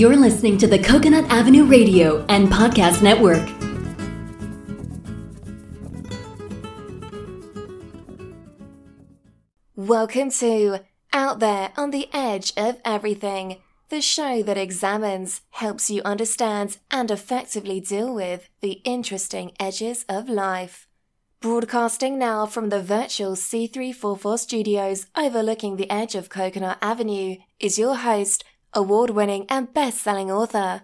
You're 0.00 0.16
listening 0.16 0.56
to 0.56 0.66
the 0.66 0.78
Coconut 0.78 1.26
Avenue 1.28 1.66
Radio 1.66 2.24
and 2.30 2.48
Podcast 2.48 3.02
Network. 3.02 3.46
Welcome 9.76 10.30
to 10.30 10.78
Out 11.12 11.40
There 11.40 11.72
on 11.76 11.90
the 11.90 12.08
Edge 12.14 12.54
of 12.56 12.80
Everything, 12.82 13.58
the 13.90 14.00
show 14.00 14.42
that 14.42 14.56
examines, 14.56 15.42
helps 15.50 15.90
you 15.90 16.00
understand, 16.06 16.78
and 16.90 17.10
effectively 17.10 17.78
deal 17.78 18.14
with 18.14 18.48
the 18.62 18.80
interesting 18.84 19.52
edges 19.60 20.06
of 20.08 20.30
life. 20.30 20.88
Broadcasting 21.40 22.18
now 22.18 22.46
from 22.46 22.70
the 22.70 22.82
virtual 22.82 23.32
C344 23.32 24.38
studios 24.38 25.08
overlooking 25.14 25.76
the 25.76 25.90
edge 25.90 26.14
of 26.14 26.30
Coconut 26.30 26.78
Avenue 26.80 27.36
is 27.58 27.78
your 27.78 27.96
host, 27.96 28.44
award 28.74 29.10
winning 29.10 29.46
and 29.48 29.72
best 29.74 30.00
selling 30.00 30.30
author, 30.30 30.82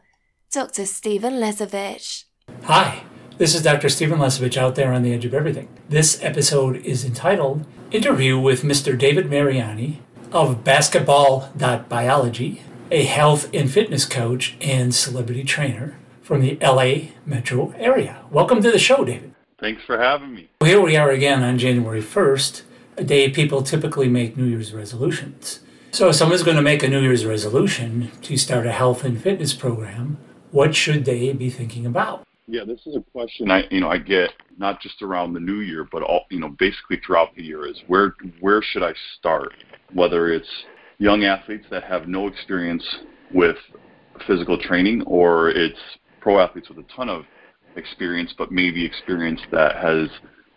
Dr. 0.52 0.86
Stephen 0.86 1.34
Lesovich. 1.34 2.24
Hi, 2.64 3.04
this 3.38 3.54
is 3.54 3.62
Dr. 3.62 3.88
Stephen 3.88 4.18
Lesovich 4.18 4.56
out 4.56 4.74
there 4.74 4.92
on 4.92 5.02
the 5.02 5.12
edge 5.12 5.24
of 5.24 5.34
everything. 5.34 5.68
This 5.88 6.22
episode 6.22 6.76
is 6.78 7.04
entitled 7.04 7.64
Interview 7.90 8.38
with 8.38 8.62
Mr. 8.62 8.98
David 8.98 9.30
Mariani 9.30 10.02
of 10.32 10.64
Basketball.biology, 10.64 12.62
a 12.90 13.04
health 13.04 13.48
and 13.54 13.70
fitness 13.70 14.04
coach 14.04 14.56
and 14.60 14.94
celebrity 14.94 15.44
trainer 15.44 15.98
from 16.22 16.40
the 16.40 16.58
LA 16.60 17.12
metro 17.24 17.72
area. 17.76 18.22
Welcome 18.30 18.60
to 18.62 18.72
the 18.72 18.78
show, 18.78 19.04
David. 19.04 19.32
Thanks 19.58 19.82
for 19.84 19.98
having 19.98 20.34
me. 20.34 20.48
Here 20.60 20.80
we 20.80 20.96
are 20.96 21.10
again 21.10 21.42
on 21.42 21.58
January 21.58 22.02
1st, 22.02 22.62
a 22.96 23.04
day 23.04 23.30
people 23.30 23.62
typically 23.62 24.08
make 24.08 24.36
New 24.36 24.44
Year's 24.44 24.74
resolutions. 24.74 25.60
So, 25.96 26.10
if 26.10 26.16
someone's 26.16 26.42
going 26.42 26.58
to 26.58 26.62
make 26.62 26.82
a 26.82 26.88
New 26.88 27.00
Year's 27.00 27.24
resolution 27.24 28.10
to 28.20 28.36
start 28.36 28.66
a 28.66 28.70
health 28.70 29.02
and 29.02 29.18
fitness 29.18 29.54
program, 29.54 30.18
what 30.50 30.74
should 30.74 31.06
they 31.06 31.32
be 31.32 31.48
thinking 31.48 31.86
about? 31.86 32.22
Yeah, 32.46 32.64
this 32.66 32.80
is 32.84 32.96
a 32.96 33.00
question 33.12 33.50
I 33.50 33.62
you 33.70 33.80
know 33.80 33.88
I 33.88 33.96
get 33.96 34.28
not 34.58 34.82
just 34.82 35.00
around 35.00 35.32
the 35.32 35.40
new 35.40 35.60
year, 35.60 35.88
but 35.90 36.02
all 36.02 36.26
you 36.30 36.38
know 36.38 36.50
basically 36.50 37.00
throughout 37.00 37.34
the 37.34 37.42
year 37.42 37.66
is 37.66 37.78
where 37.86 38.14
where 38.40 38.60
should 38.60 38.82
I 38.82 38.92
start? 39.18 39.54
Whether 39.94 40.34
it's 40.34 40.50
young 40.98 41.24
athletes 41.24 41.64
that 41.70 41.84
have 41.84 42.06
no 42.08 42.26
experience 42.26 42.84
with 43.32 43.56
physical 44.26 44.58
training, 44.58 45.00
or 45.06 45.48
it's 45.48 45.80
pro 46.20 46.40
athletes 46.40 46.68
with 46.68 46.76
a 46.76 46.84
ton 46.94 47.08
of 47.08 47.22
experience, 47.76 48.34
but 48.36 48.52
maybe 48.52 48.84
experience 48.84 49.40
that 49.50 49.76
has 49.76 50.10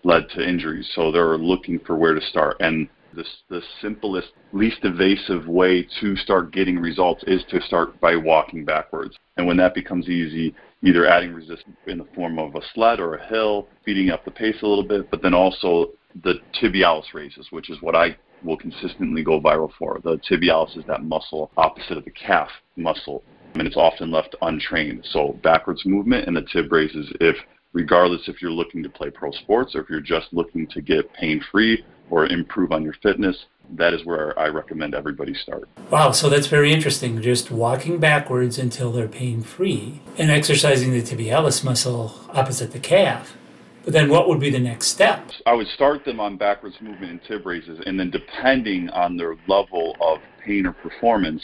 led 0.03 0.28
to 0.36 0.46
injuries. 0.46 0.90
So 0.96 1.14
they're 1.14 1.38
looking 1.38 1.80
for 1.88 1.96
where 1.96 2.14
to 2.14 2.22
start. 2.28 2.58
And 2.59 2.90
the, 3.20 3.56
the 3.56 3.62
simplest, 3.81 4.30
least 4.53 4.80
evasive 4.84 5.48
way 5.48 5.88
to 6.00 6.16
start 6.16 6.52
getting 6.52 6.80
results 6.80 7.23
is 7.28 7.44
to 7.50 7.62
start 7.62 8.00
by 8.00 8.16
walking 8.16 8.64
backwards. 8.64 9.17
And 9.38 9.45
when 9.45 9.58
that 9.58 9.73
becomes 9.73 10.08
easy, 10.08 10.56
either 10.84 11.06
adding 11.06 11.34
resistance 11.34 11.75
in 11.88 11.97
the 11.97 12.08
form 12.16 12.40
of 12.40 12.56
a 12.56 12.62
sled 12.73 13.00
or 13.00 13.16
a 13.16 13.28
hill, 13.28 13.67
speeding 13.81 14.09
up 14.09 14.23
the 14.23 14.31
pace 14.31 14.56
a 14.62 14.67
little 14.67 14.84
bit, 14.84 15.12
but 15.12 15.22
then 15.22 15.34
also 15.34 15.92
the 16.23 16.36
tibialis 16.62 17.14
raises, 17.14 17.47
which 17.52 17.70
is 17.70 17.81
what 17.81 17.95
I 17.95 18.16
will 18.44 18.58
consistently 18.58 19.23
go 19.23 19.42
viral 19.42 19.72
for. 19.78 20.00
The 20.03 20.17
tibialis 20.30 20.78
is 20.78 20.86
that 20.88 21.03
muscle 21.03 21.52
opposite 21.58 21.97
of 21.97 22.06
the 22.06 22.12
calf 22.12 22.50
muscle, 22.78 23.23
and 23.56 23.67
it's 23.67 23.78
often 23.78 24.12
left 24.12 24.36
untrained. 24.42 25.06
So 25.12 25.38
backwards 25.44 25.86
movement 25.86 26.28
and 26.28 26.38
the 26.38 26.45
tib 26.53 26.72
raises, 26.72 27.12
if 27.20 27.36
regardless 27.73 28.28
if 28.28 28.42
you're 28.42 28.52
looking 28.52 28.81
to 28.81 28.90
play 28.90 29.09
pro 29.09 29.31
sports 29.31 29.75
or 29.75 29.81
if 29.81 29.90
you're 29.90 30.00
just 30.00 30.28
looking 30.31 30.66
to 30.67 30.81
get 30.81 31.14
pain 31.14 31.44
free 31.52 31.84
or 32.10 32.26
improve 32.26 32.72
on 32.72 32.84
your 32.84 32.96
fitness, 33.02 33.46
that 33.76 33.94
is 33.94 34.04
where 34.06 34.38
I 34.40 34.48
recommend 34.48 34.96
everybody 34.96 35.34
start. 35.34 35.70
Wow, 35.92 36.12
so 36.12 36.30
that's 36.30 36.48
very 36.48 36.74
interesting. 36.74 37.22
Just 37.22 37.52
walking 37.52 38.00
backwards 38.00 38.58
until 38.58 38.92
they're 38.92 39.08
pain 39.08 39.42
free 39.42 40.02
and 40.18 40.32
exercising 40.32 40.92
the 40.92 41.02
tibialis 41.02 41.64
muscle 41.64 42.16
opposite 42.30 42.72
the 42.72 42.80
calf. 42.80 43.36
But 43.84 43.94
then 43.94 44.09
what 44.09 44.28
would 44.28 44.40
be 44.40 44.50
the 44.50 44.59
next 44.59 44.88
step? 44.88 45.30
I 45.46 45.53
would 45.53 45.68
start 45.68 46.03
them 46.03 46.19
on 46.19 46.38
backwards 46.38 46.75
movement 46.81 47.12
and 47.12 47.22
tib 47.28 47.46
raises, 47.46 47.80
and 47.86 48.00
then 48.00 48.12
depending 48.12 48.90
on 48.90 49.18
their 49.18 49.36
level 49.48 49.96
of 50.02 50.19
pain 50.46 50.66
or 50.66 50.74
performance, 50.74 51.42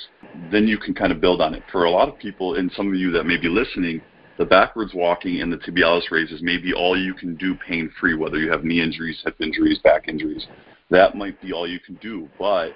then 0.52 0.68
you 0.68 0.78
can 0.78 0.94
kind 0.94 1.12
of 1.12 1.22
build 1.22 1.42
on 1.42 1.54
it. 1.54 1.64
For 1.72 1.86
a 1.86 1.92
lot 1.92 2.10
of 2.10 2.18
people, 2.18 2.56
and 2.56 2.72
some 2.76 2.88
of 2.88 2.96
you 2.96 3.12
that 3.12 3.24
may 3.24 3.38
be 3.38 3.48
listening, 3.48 4.02
the 4.38 4.46
backwards 4.46 4.94
walking 4.94 5.42
and 5.42 5.52
the 5.52 5.58
tibialis 5.58 6.12
raises 6.12 6.42
may 6.42 6.58
be 6.58 6.74
all 6.74 6.98
you 6.98 7.14
can 7.14 7.36
do 7.36 7.56
pain 7.56 7.92
free, 8.00 8.16
whether 8.16 8.38
you 8.38 8.52
have 8.52 8.64
knee 8.64 8.82
injuries, 8.82 9.22
hip 9.24 9.36
injuries, 9.40 9.80
back 9.80 10.08
injuries. 10.08 10.46
That 10.90 11.16
might 11.16 11.42
be 11.42 11.54
all 11.54 11.68
you 11.68 11.80
can 11.80 11.96
do, 11.96 12.30
but 12.38 12.74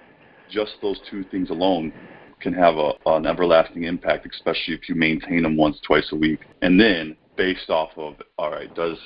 just 0.49 0.71
those 0.81 0.99
two 1.09 1.23
things 1.25 1.49
alone 1.49 1.93
can 2.39 2.53
have 2.53 2.75
a, 2.77 2.93
an 3.05 3.25
everlasting 3.25 3.83
impact, 3.83 4.27
especially 4.33 4.73
if 4.73 4.87
you 4.87 4.95
maintain 4.95 5.43
them 5.43 5.57
once, 5.57 5.77
twice 5.85 6.07
a 6.11 6.15
week. 6.15 6.39
And 6.61 6.79
then 6.79 7.17
based 7.35 7.69
off 7.69 7.89
of, 7.97 8.15
all 8.37 8.51
right, 8.51 8.73
does 8.75 8.97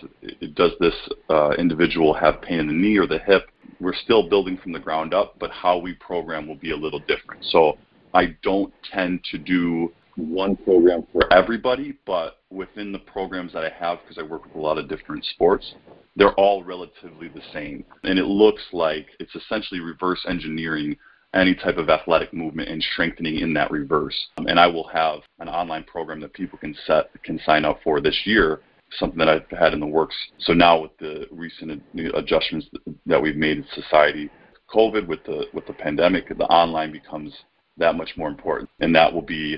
does 0.56 0.72
this 0.80 0.94
uh, 1.30 1.52
individual 1.52 2.13
have 2.13 2.42
pain 2.42 2.59
in 2.59 2.68
the 2.68 2.74
knee 2.74 2.97
or 2.97 3.08
the 3.08 3.19
hip? 3.19 3.50
We're 3.80 3.96
still 3.96 4.30
building 4.30 4.58
from 4.62 4.72
the 4.72 4.80
ground 4.80 5.13
up, 5.13 5.36
but 5.40 5.52
how 5.52 5.78
we 5.78 5.94
program 5.94 6.47
will 6.47 6.56
be 6.56 6.72
a 6.72 6.78
little 6.78 7.00
different. 7.00 7.44
So 7.46 7.78
I 8.13 8.36
don't 8.44 8.74
tend 8.92 9.24
to 9.31 9.38
do 9.38 9.92
one 10.16 10.56
program 10.56 11.06
for 11.12 11.31
everybody, 11.34 11.97
but 12.06 12.38
within 12.50 12.91
the 12.91 13.00
programs 13.00 13.53
that 13.53 13.63
I 13.63 13.69
have, 13.69 14.00
because 14.01 14.18
I 14.18 14.28
work 14.28 14.46
with 14.46 14.56
a 14.56 14.59
lot 14.59 14.78
of 14.78 14.88
different 14.88 15.25
sports, 15.25 15.74
they're 16.16 16.34
all 16.35 16.63
relatively 16.63 17.28
the 17.28 17.41
same. 17.51 17.84
And 18.03 18.19
it 18.19 18.25
looks 18.25 18.62
like 18.72 19.07
it's 19.19 19.35
essentially 19.35 19.79
reverse 19.79 20.24
engineering 20.28 20.96
any 21.34 21.56
type 21.56 21.78
of 21.78 21.90
athletic 21.90 22.34
movement 22.34 22.69
and 22.69 22.81
strengthening 22.94 23.40
in 23.40 23.53
that 23.56 23.72
reverse. 23.72 24.16
Um, 24.38 24.47
and 24.47 24.59
I 24.59 24.68
will 24.68 24.88
have 24.90 25.22
an 25.40 25.50
online 25.50 25.84
program 25.84 26.22
that 26.22 26.34
people 26.34 26.59
can 26.59 26.75
set 26.85 27.09
can 27.24 27.40
sign 27.45 27.66
up 27.66 27.80
for 27.84 28.00
this 28.00 28.19
year, 28.25 28.62
something 29.00 29.18
that 29.18 29.30
I've 29.30 29.57
had 29.57 29.74
in 29.74 29.80
the 29.80 29.88
works. 29.88 30.16
So 30.40 30.53
now 30.53 30.81
with 30.81 30.95
the 31.00 31.25
recent 31.31 31.81
adjustments 32.13 32.68
that 33.06 33.22
we've 33.22 33.35
made 33.35 33.57
in 33.57 33.66
society, 33.74 34.30
COVID 34.74 35.07
with 35.07 35.24
the 35.25 35.45
with 35.53 35.66
the 35.66 35.74
pandemic, 35.74 36.30
the 36.30 36.45
online 36.45 36.91
becomes 36.91 37.34
that 37.78 37.95
much 37.95 38.12
more 38.16 38.28
important, 38.28 38.69
and 38.80 38.95
that 38.95 39.12
will 39.12 39.24
be 39.24 39.57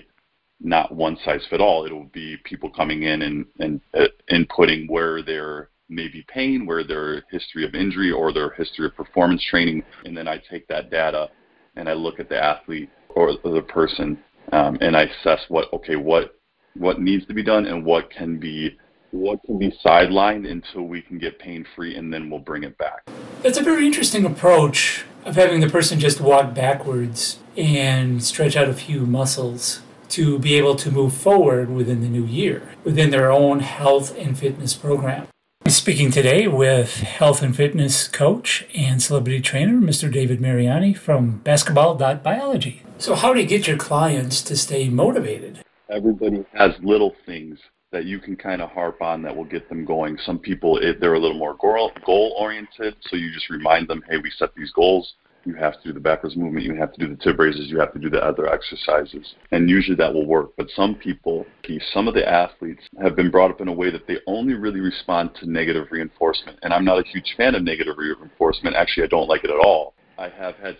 not 0.60 0.94
one 0.94 1.18
size 1.24 1.42
fit 1.50 1.62
all. 1.62 1.86
It'll 1.86 2.06
be 2.06 2.38
people 2.44 2.70
coming 2.70 3.04
in 3.04 3.22
and, 3.22 3.46
and 3.60 3.82
uh, 3.94 4.06
inputting 4.32 4.90
where 4.90 5.22
there 5.22 5.70
may 5.90 6.08
be 6.08 6.26
pain, 6.28 6.66
where 6.66 6.84
their 6.84 7.24
history 7.30 7.66
of 7.66 7.76
injury 7.76 8.12
or 8.12 8.34
their 8.34 8.52
history 8.52 8.86
of 8.86 8.96
performance 8.96 9.44
training, 9.50 9.84
and 10.04 10.18
then 10.18 10.28
I 10.28 10.42
take 10.50 10.68
that 10.68 10.90
data 10.90 11.30
and 11.76 11.90
I 11.90 11.94
look 11.94 12.20
at 12.20 12.30
the 12.30 12.42
athlete 12.42 12.90
or 13.10 13.34
the 13.44 13.62
person 13.62 14.18
um, 14.52 14.78
and 14.82 14.96
I 14.96 15.04
assess 15.04 15.42
what 15.50 15.72
okay 15.74 15.96
what 15.96 16.36
what 16.76 17.00
needs 17.00 17.26
to 17.28 17.34
be 17.34 17.44
done 17.44 17.66
and 17.66 17.86
what 17.86 18.10
can 18.10 18.40
be 18.40 18.78
what 19.12 19.40
can 19.46 19.58
be 19.58 19.74
sidelined 19.84 20.50
until 20.50 20.84
we 20.84 21.02
can 21.02 21.18
get 21.18 21.40
pain 21.40 21.66
free 21.76 21.96
and 21.96 22.14
then 22.14 22.30
we'll 22.30 22.40
bring 22.40 22.64
it 22.64 22.78
back. 22.78 23.10
That's 23.44 23.58
a 23.58 23.64
very 23.64 23.86
interesting 23.86 24.26
approach 24.26 25.06
of 25.24 25.36
having 25.36 25.62
the 25.62 25.70
person 25.70 26.00
just 26.00 26.20
walk 26.20 26.54
backwards 26.54 27.40
and 27.56 28.22
stretch 28.24 28.56
out 28.56 28.68
a 28.68 28.74
few 28.74 29.06
muscles 29.06 29.82
to 30.10 30.40
be 30.40 30.56
able 30.56 30.76
to 30.76 30.92
move 30.92 31.14
forward 31.14 31.70
within 31.70 32.02
the 32.02 32.08
new 32.08 32.26
year 32.26 32.70
within 32.84 33.10
their 33.10 33.32
own 33.32 33.60
health 33.60 34.16
and 34.18 34.38
fitness 34.38 34.74
program. 34.74 35.28
I'm 35.66 35.72
speaking 35.72 36.12
today 36.12 36.48
with 36.48 36.98
health 36.98 37.42
and 37.42 37.56
fitness 37.56 38.08
coach 38.08 38.66
and 38.76 39.02
celebrity 39.02 39.42
trainer, 39.42 39.74
Mr. 39.74 40.12
David 40.12 40.40
Mariani 40.40 40.94
from 40.94 41.40
basketball.biology. 41.40 42.84
So, 43.00 43.16
how 43.16 43.34
do 43.34 43.40
you 43.42 43.48
get 43.48 43.68
your 43.68 43.78
clients 43.78 44.44
to 44.44 44.56
stay 44.56 44.90
motivated? 44.90 45.60
Everybody 45.90 46.46
has 46.54 46.74
little 46.84 47.16
things 47.26 47.58
that 47.92 48.06
you 48.06 48.20
can 48.20 48.36
kind 48.36 48.62
of 48.62 48.70
harp 48.70 49.02
on 49.02 49.24
that 49.24 49.36
will 49.36 49.46
get 49.46 49.68
them 49.70 49.86
going. 49.86 50.20
Some 50.24 50.38
people, 50.38 50.80
they're 51.00 51.14
a 51.16 51.20
little 51.20 51.38
more 51.38 51.56
goal 51.56 52.36
oriented, 52.38 52.96
so 53.02 53.16
you 53.16 53.32
just 53.34 53.50
remind 53.50 53.88
them, 53.88 54.04
hey, 54.08 54.18
we 54.18 54.30
set 54.38 54.54
these 54.54 54.72
goals 54.72 55.16
you 55.46 55.54
have 55.56 55.74
to 55.82 55.88
do 55.88 55.94
the 55.94 56.00
backwards 56.00 56.36
movement, 56.36 56.66
you 56.66 56.76
have 56.76 56.94
to 56.94 57.00
do 57.00 57.08
the 57.08 57.22
tib 57.22 57.40
raises, 57.40 57.70
you 57.70 57.80
have 57.80 57.94
to 57.94 58.00
do 58.00 58.10
the 58.10 58.24
other 58.24 58.52
exercises. 58.52 59.36
And 59.52 59.70
usually 59.70 59.96
that 59.98 60.14
will 60.14 60.26
work. 60.26 60.52
But 60.58 60.68
some 60.76 60.96
people, 60.96 61.46
some 61.94 62.08
of 62.08 62.14
the 62.14 62.28
athletes 62.28 62.84
have 63.02 63.16
been 63.16 63.32
brought 63.32 63.52
up 63.52 63.62
in 63.62 63.68
a 63.68 63.74
way 63.74 63.92
that 63.92 64.08
they 64.08 64.18
only 64.28 64.54
really 64.54 64.80
respond 64.80 65.32
to 65.40 65.50
negative 65.50 65.88
reinforcement. 65.92 66.60
And 66.64 66.74
I'm 66.74 66.86
not 66.86 67.00
a 67.00 67.08
huge 67.08 67.36
fan 67.38 67.56
of 67.56 67.64
negative 67.64 67.96
reinforcement. 67.98 68.76
Actually, 68.76 69.04
I 69.04 69.08
don't 69.08 69.28
like 69.28 69.44
it 69.44 69.50
at 69.50 69.60
all. 69.64 69.94
I 70.18 70.30
have 70.30 70.56
had 70.56 70.78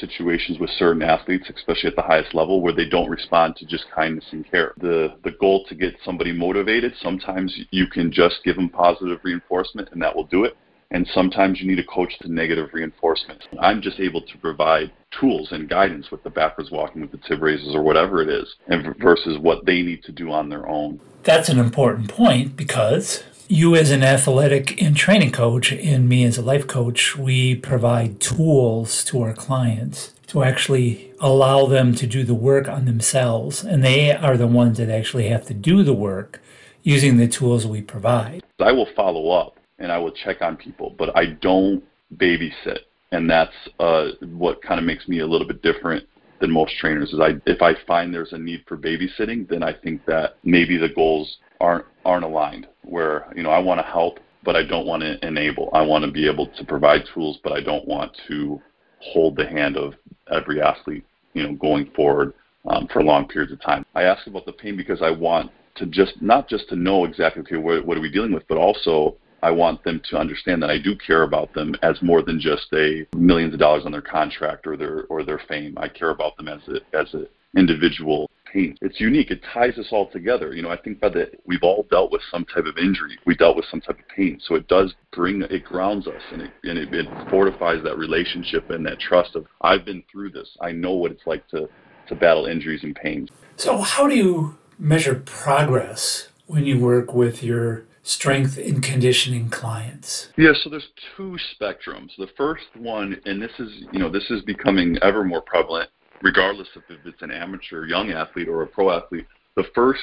situations 0.00 0.58
with 0.58 0.70
certain 0.70 1.02
athletes, 1.02 1.50
especially 1.54 1.90
at 1.90 1.96
the 1.96 2.02
highest 2.02 2.34
level, 2.34 2.62
where 2.62 2.72
they 2.72 2.88
don't 2.88 3.10
respond 3.10 3.56
to 3.56 3.66
just 3.66 3.84
kindness 3.94 4.24
and 4.32 4.50
care. 4.50 4.72
The 4.78 5.14
the 5.24 5.32
goal 5.32 5.66
to 5.68 5.74
get 5.74 5.94
somebody 6.02 6.32
motivated, 6.32 6.94
sometimes 7.02 7.54
you 7.70 7.86
can 7.86 8.10
just 8.10 8.36
give 8.44 8.56
them 8.56 8.70
positive 8.70 9.20
reinforcement 9.24 9.90
and 9.92 10.00
that 10.00 10.16
will 10.16 10.24
do 10.24 10.44
it 10.44 10.56
and 10.92 11.08
sometimes 11.12 11.60
you 11.60 11.66
need 11.66 11.78
a 11.78 11.84
coach 11.84 12.16
to 12.20 12.32
negative 12.32 12.70
reinforcement. 12.72 13.42
I'm 13.58 13.82
just 13.82 13.98
able 13.98 14.20
to 14.22 14.38
provide 14.38 14.92
tools 15.10 15.50
and 15.50 15.68
guidance 15.68 16.10
with 16.10 16.22
the 16.22 16.30
backwards 16.30 16.70
walking, 16.70 17.02
with 17.02 17.10
the 17.10 17.18
tib 17.18 17.42
raises, 17.42 17.74
or 17.74 17.82
whatever 17.82 18.22
it 18.22 18.28
is, 18.28 18.54
and 18.68 18.94
versus 18.98 19.38
what 19.38 19.66
they 19.66 19.82
need 19.82 20.04
to 20.04 20.12
do 20.12 20.30
on 20.30 20.48
their 20.48 20.68
own. 20.68 21.00
That's 21.24 21.48
an 21.48 21.58
important 21.58 22.08
point 22.08 22.56
because 22.56 23.24
you 23.48 23.74
as 23.74 23.90
an 23.90 24.02
athletic 24.02 24.80
and 24.82 24.96
training 24.96 25.32
coach 25.32 25.72
and 25.72 26.08
me 26.08 26.24
as 26.24 26.38
a 26.38 26.42
life 26.42 26.66
coach, 26.66 27.16
we 27.16 27.54
provide 27.54 28.20
tools 28.20 29.04
to 29.04 29.22
our 29.22 29.32
clients 29.32 30.12
to 30.28 30.42
actually 30.42 31.12
allow 31.20 31.66
them 31.66 31.94
to 31.94 32.06
do 32.06 32.24
the 32.24 32.34
work 32.34 32.68
on 32.68 32.84
themselves. 32.84 33.64
And 33.64 33.84
they 33.84 34.12
are 34.12 34.36
the 34.36 34.46
ones 34.46 34.78
that 34.78 34.90
actually 34.90 35.28
have 35.28 35.46
to 35.46 35.54
do 35.54 35.82
the 35.82 35.92
work 35.92 36.40
using 36.82 37.16
the 37.16 37.28
tools 37.28 37.66
we 37.66 37.82
provide. 37.82 38.42
I 38.58 38.72
will 38.72 38.88
follow 38.96 39.30
up 39.30 39.56
and 39.78 39.90
I 39.90 39.98
will 39.98 40.12
check 40.12 40.42
on 40.42 40.56
people, 40.56 40.94
but 40.98 41.16
I 41.16 41.26
don't 41.40 41.82
babysit. 42.16 42.78
And 43.10 43.28
that's 43.28 43.52
uh, 43.78 44.10
what 44.32 44.62
kind 44.62 44.80
of 44.80 44.86
makes 44.86 45.06
me 45.06 45.20
a 45.20 45.26
little 45.26 45.46
bit 45.46 45.62
different 45.62 46.04
than 46.40 46.50
most 46.50 46.76
trainers 46.78 47.12
is 47.12 47.20
I 47.20 47.34
if 47.46 47.62
I 47.62 47.74
find 47.86 48.12
there's 48.12 48.32
a 48.32 48.38
need 48.38 48.64
for 48.66 48.76
babysitting, 48.76 49.48
then 49.48 49.62
I 49.62 49.72
think 49.72 50.04
that 50.06 50.36
maybe 50.44 50.76
the 50.78 50.88
goals 50.88 51.38
aren't 51.60 51.84
aren't 52.04 52.24
aligned 52.24 52.66
where, 52.82 53.26
you 53.36 53.42
know, 53.42 53.50
I 53.50 53.58
want 53.58 53.80
to 53.80 53.86
help 53.86 54.18
but 54.44 54.56
I 54.56 54.64
don't 54.64 54.86
want 54.86 55.02
to 55.02 55.24
enable. 55.26 55.70
I 55.72 55.82
want 55.82 56.04
to 56.04 56.10
be 56.10 56.28
able 56.28 56.46
to 56.48 56.64
provide 56.64 57.02
tools, 57.14 57.38
but 57.42 57.52
I 57.52 57.60
don't 57.60 57.86
want 57.86 58.16
to 58.28 58.60
hold 59.00 59.36
the 59.36 59.46
hand 59.46 59.76
of 59.76 59.94
every 60.30 60.60
athlete, 60.60 61.04
you 61.34 61.42
know, 61.42 61.54
going 61.54 61.90
forward 61.94 62.34
um, 62.66 62.88
for 62.92 63.02
long 63.02 63.28
periods 63.28 63.52
of 63.52 63.60
time. 63.60 63.84
I 63.94 64.02
ask 64.02 64.26
about 64.26 64.46
the 64.46 64.52
pain 64.52 64.76
because 64.76 65.02
I 65.02 65.10
want 65.10 65.50
to 65.76 65.86
just 65.86 66.20
not 66.20 66.48
just 66.48 66.68
to 66.68 66.76
know 66.76 67.04
exactly 67.04 67.42
okay 67.42 67.56
what, 67.56 67.86
what 67.86 67.96
are 67.96 68.00
we 68.00 68.10
dealing 68.10 68.32
with, 68.32 68.46
but 68.48 68.58
also 68.58 69.16
I 69.42 69.50
want 69.50 69.82
them 69.84 70.00
to 70.10 70.16
understand 70.16 70.62
that 70.62 70.70
I 70.70 70.78
do 70.78 70.94
care 70.96 71.24
about 71.24 71.52
them 71.52 71.74
as 71.82 72.00
more 72.00 72.22
than 72.22 72.40
just 72.40 72.72
a 72.72 73.06
millions 73.16 73.52
of 73.52 73.60
dollars 73.60 73.84
on 73.84 73.92
their 73.92 74.02
contract 74.02 74.66
or 74.66 74.76
their 74.76 75.04
or 75.04 75.24
their 75.24 75.40
fame. 75.48 75.74
I 75.76 75.88
care 75.88 76.10
about 76.10 76.36
them 76.36 76.48
as 76.48 76.60
a 76.68 76.96
as 76.96 77.12
an 77.14 77.26
individual 77.56 78.30
pain. 78.52 78.76
It's 78.80 79.00
unique. 79.00 79.30
It 79.30 79.40
ties 79.52 79.78
us 79.78 79.88
all 79.90 80.10
together. 80.10 80.54
You 80.54 80.62
know, 80.62 80.70
I 80.70 80.76
think 80.76 81.00
by 81.00 81.08
the 81.08 81.30
we've 81.44 81.62
all 81.62 81.86
dealt 81.90 82.12
with 82.12 82.22
some 82.30 82.44
type 82.44 82.66
of 82.66 82.78
injury. 82.78 83.18
We 83.26 83.34
dealt 83.34 83.56
with 83.56 83.64
some 83.70 83.80
type 83.80 83.98
of 83.98 84.08
pain. 84.14 84.40
So 84.46 84.54
it 84.54 84.68
does 84.68 84.94
bring 85.12 85.42
it 85.42 85.64
grounds 85.64 86.06
us 86.06 86.22
and 86.32 86.42
it 86.42 86.50
and 86.64 86.78
it, 86.78 86.94
it 86.94 87.06
fortifies 87.30 87.82
that 87.84 87.98
relationship 87.98 88.70
and 88.70 88.86
that 88.86 89.00
trust 89.00 89.34
of 89.34 89.46
I've 89.60 89.84
been 89.84 90.02
through 90.10 90.30
this. 90.30 90.56
I 90.60 90.72
know 90.72 90.92
what 90.92 91.10
it's 91.10 91.26
like 91.26 91.48
to 91.48 91.68
to 92.08 92.14
battle 92.14 92.46
injuries 92.46 92.82
and 92.82 92.94
pains. 92.94 93.28
So 93.56 93.78
how 93.78 94.08
do 94.08 94.14
you 94.14 94.58
measure 94.78 95.14
progress 95.14 96.28
when 96.46 96.64
you 96.64 96.78
work 96.78 97.14
with 97.14 97.42
your 97.42 97.86
strength 98.02 98.58
and 98.58 98.82
conditioning 98.82 99.48
clients? 99.48 100.28
Yeah, 100.36 100.52
so 100.62 100.70
there's 100.70 100.88
two 101.16 101.36
spectrums. 101.54 102.10
The 102.18 102.28
first 102.36 102.64
one, 102.76 103.20
and 103.24 103.40
this 103.40 103.52
is, 103.58 103.84
you 103.92 103.98
know, 103.98 104.10
this 104.10 104.30
is 104.30 104.42
becoming 104.42 104.98
ever 105.02 105.24
more 105.24 105.42
prevalent 105.42 105.88
regardless 106.22 106.68
if 106.76 106.84
it's 107.04 107.22
an 107.22 107.30
amateur 107.30 107.84
young 107.84 108.10
athlete 108.10 108.48
or 108.48 108.62
a 108.62 108.66
pro 108.66 108.90
athlete, 108.90 109.26
the 109.56 109.64
first 109.74 110.00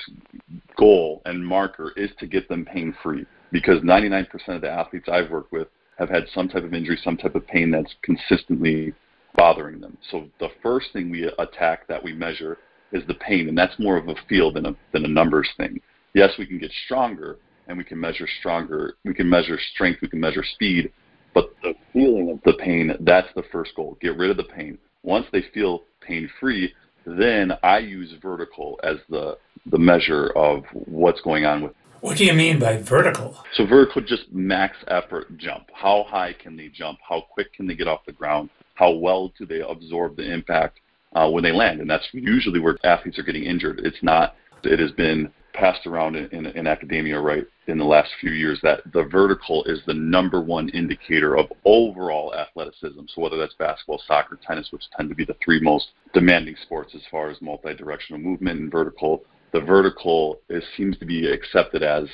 goal 0.77 1.21
and 1.25 1.45
marker 1.45 1.91
is 1.95 2.11
to 2.19 2.27
get 2.27 2.47
them 2.49 2.65
pain 2.65 2.95
free 3.01 3.25
because 3.51 3.81
99% 3.81 4.27
of 4.49 4.61
the 4.61 4.69
athletes 4.69 5.07
I've 5.11 5.31
worked 5.31 5.51
with 5.51 5.67
have 5.97 6.09
had 6.09 6.25
some 6.33 6.47
type 6.47 6.63
of 6.63 6.73
injury, 6.73 6.99
some 7.03 7.17
type 7.17 7.35
of 7.35 7.47
pain 7.47 7.71
that's 7.71 7.95
consistently 8.03 8.93
bothering 9.35 9.79
them. 9.79 9.97
So 10.11 10.27
the 10.39 10.49
first 10.61 10.87
thing 10.93 11.09
we 11.09 11.31
attack 11.39 11.87
that 11.87 12.03
we 12.03 12.13
measure 12.13 12.57
is 12.91 13.03
the 13.07 13.15
pain, 13.15 13.49
and 13.49 13.57
that's 13.57 13.77
more 13.79 13.97
of 13.97 14.07
a 14.07 14.15
feel 14.27 14.51
than 14.51 14.65
a 14.65 14.75
than 14.93 15.05
a 15.05 15.07
numbers 15.07 15.49
thing. 15.57 15.79
Yes, 16.13 16.31
we 16.39 16.45
can 16.45 16.57
get 16.57 16.71
stronger, 16.85 17.37
and 17.69 17.77
we 17.77 17.83
can 17.83 17.99
measure 17.99 18.27
stronger. 18.39 18.95
We 19.05 19.13
can 19.13 19.29
measure 19.29 19.57
strength. 19.73 20.01
We 20.01 20.09
can 20.09 20.19
measure 20.19 20.43
speed, 20.55 20.91
but 21.33 21.53
the 21.61 21.73
feeling 21.93 22.31
of 22.31 22.39
the 22.43 22.57
pain 22.57 22.91
that's 23.01 23.29
the 23.35 23.43
first 23.51 23.71
goal. 23.75 23.97
Get 24.01 24.17
rid 24.17 24.31
of 24.31 24.37
the 24.37 24.43
pain. 24.43 24.77
Once 25.03 25.27
they 25.31 25.43
feel 25.53 25.83
pain 26.01 26.29
free, 26.39 26.73
then 27.05 27.53
I 27.63 27.77
use 27.77 28.13
vertical 28.21 28.79
as 28.83 28.97
the 29.09 29.37
the 29.67 29.77
measure 29.77 30.31
of 30.35 30.63
what's 30.73 31.21
going 31.21 31.45
on 31.45 31.61
with. 31.61 31.73
What 32.01 32.17
do 32.17 32.25
you 32.25 32.33
mean 32.33 32.59
by 32.59 32.77
vertical? 32.77 33.37
So 33.53 33.65
vertical 33.65 34.01
just 34.01 34.31
max 34.31 34.75
effort 34.87 35.37
jump. 35.37 35.69
How 35.73 36.05
high 36.07 36.33
can 36.33 36.57
they 36.57 36.69
jump? 36.69 36.97
How 37.07 37.21
quick 37.29 37.53
can 37.53 37.67
they 37.67 37.75
get 37.75 37.87
off 37.87 38.05
the 38.05 38.13
ground? 38.13 38.49
How 38.75 38.91
well 38.91 39.31
do 39.37 39.45
they 39.45 39.59
absorb 39.59 40.15
the 40.15 40.31
impact 40.31 40.79
uh, 41.13 41.29
when 41.29 41.43
they 41.43 41.51
land? 41.51 41.81
And 41.81 41.89
that's 41.89 42.07
usually 42.13 42.59
where 42.61 42.77
athletes 42.83 43.19
are 43.19 43.23
getting 43.23 43.43
injured. 43.43 43.81
It's 43.83 44.01
not. 44.01 44.35
It 44.63 44.79
has 44.79 44.91
been 44.91 45.31
passed 45.59 45.85
around 45.85 46.15
in, 46.15 46.25
in, 46.27 46.45
in, 46.45 46.67
academia 46.67 47.19
right 47.19 47.45
in 47.67 47.77
the 47.77 47.83
last 47.83 48.09
few 48.21 48.31
years 48.31 48.59
that 48.63 48.79
the 48.93 49.03
vertical 49.03 49.63
is 49.65 49.81
the 49.85 49.93
number 49.93 50.39
one 50.39 50.69
indicator 50.69 51.37
of 51.37 51.51
overall 51.65 52.33
athleticism. 52.33 53.01
So 53.13 53.21
whether 53.21 53.37
that's 53.37 53.55
basketball, 53.55 54.01
soccer, 54.07 54.39
tennis, 54.41 54.69
which 54.71 54.89
tend 54.95 55.09
to 55.09 55.15
be 55.15 55.25
the 55.25 55.35
three 55.43 55.59
most 55.59 55.89
demanding 56.13 56.55
sports 56.63 56.95
as 56.95 57.01
far 57.11 57.29
as 57.29 57.41
multi-directional 57.41 58.21
movement 58.21 58.61
and 58.61 58.71
vertical, 58.71 59.23
the 59.51 59.59
vertical 59.59 60.39
is, 60.49 60.63
seems 60.77 60.97
to 60.99 61.05
be 61.05 61.29
accepted 61.29 61.83
as 61.83 62.05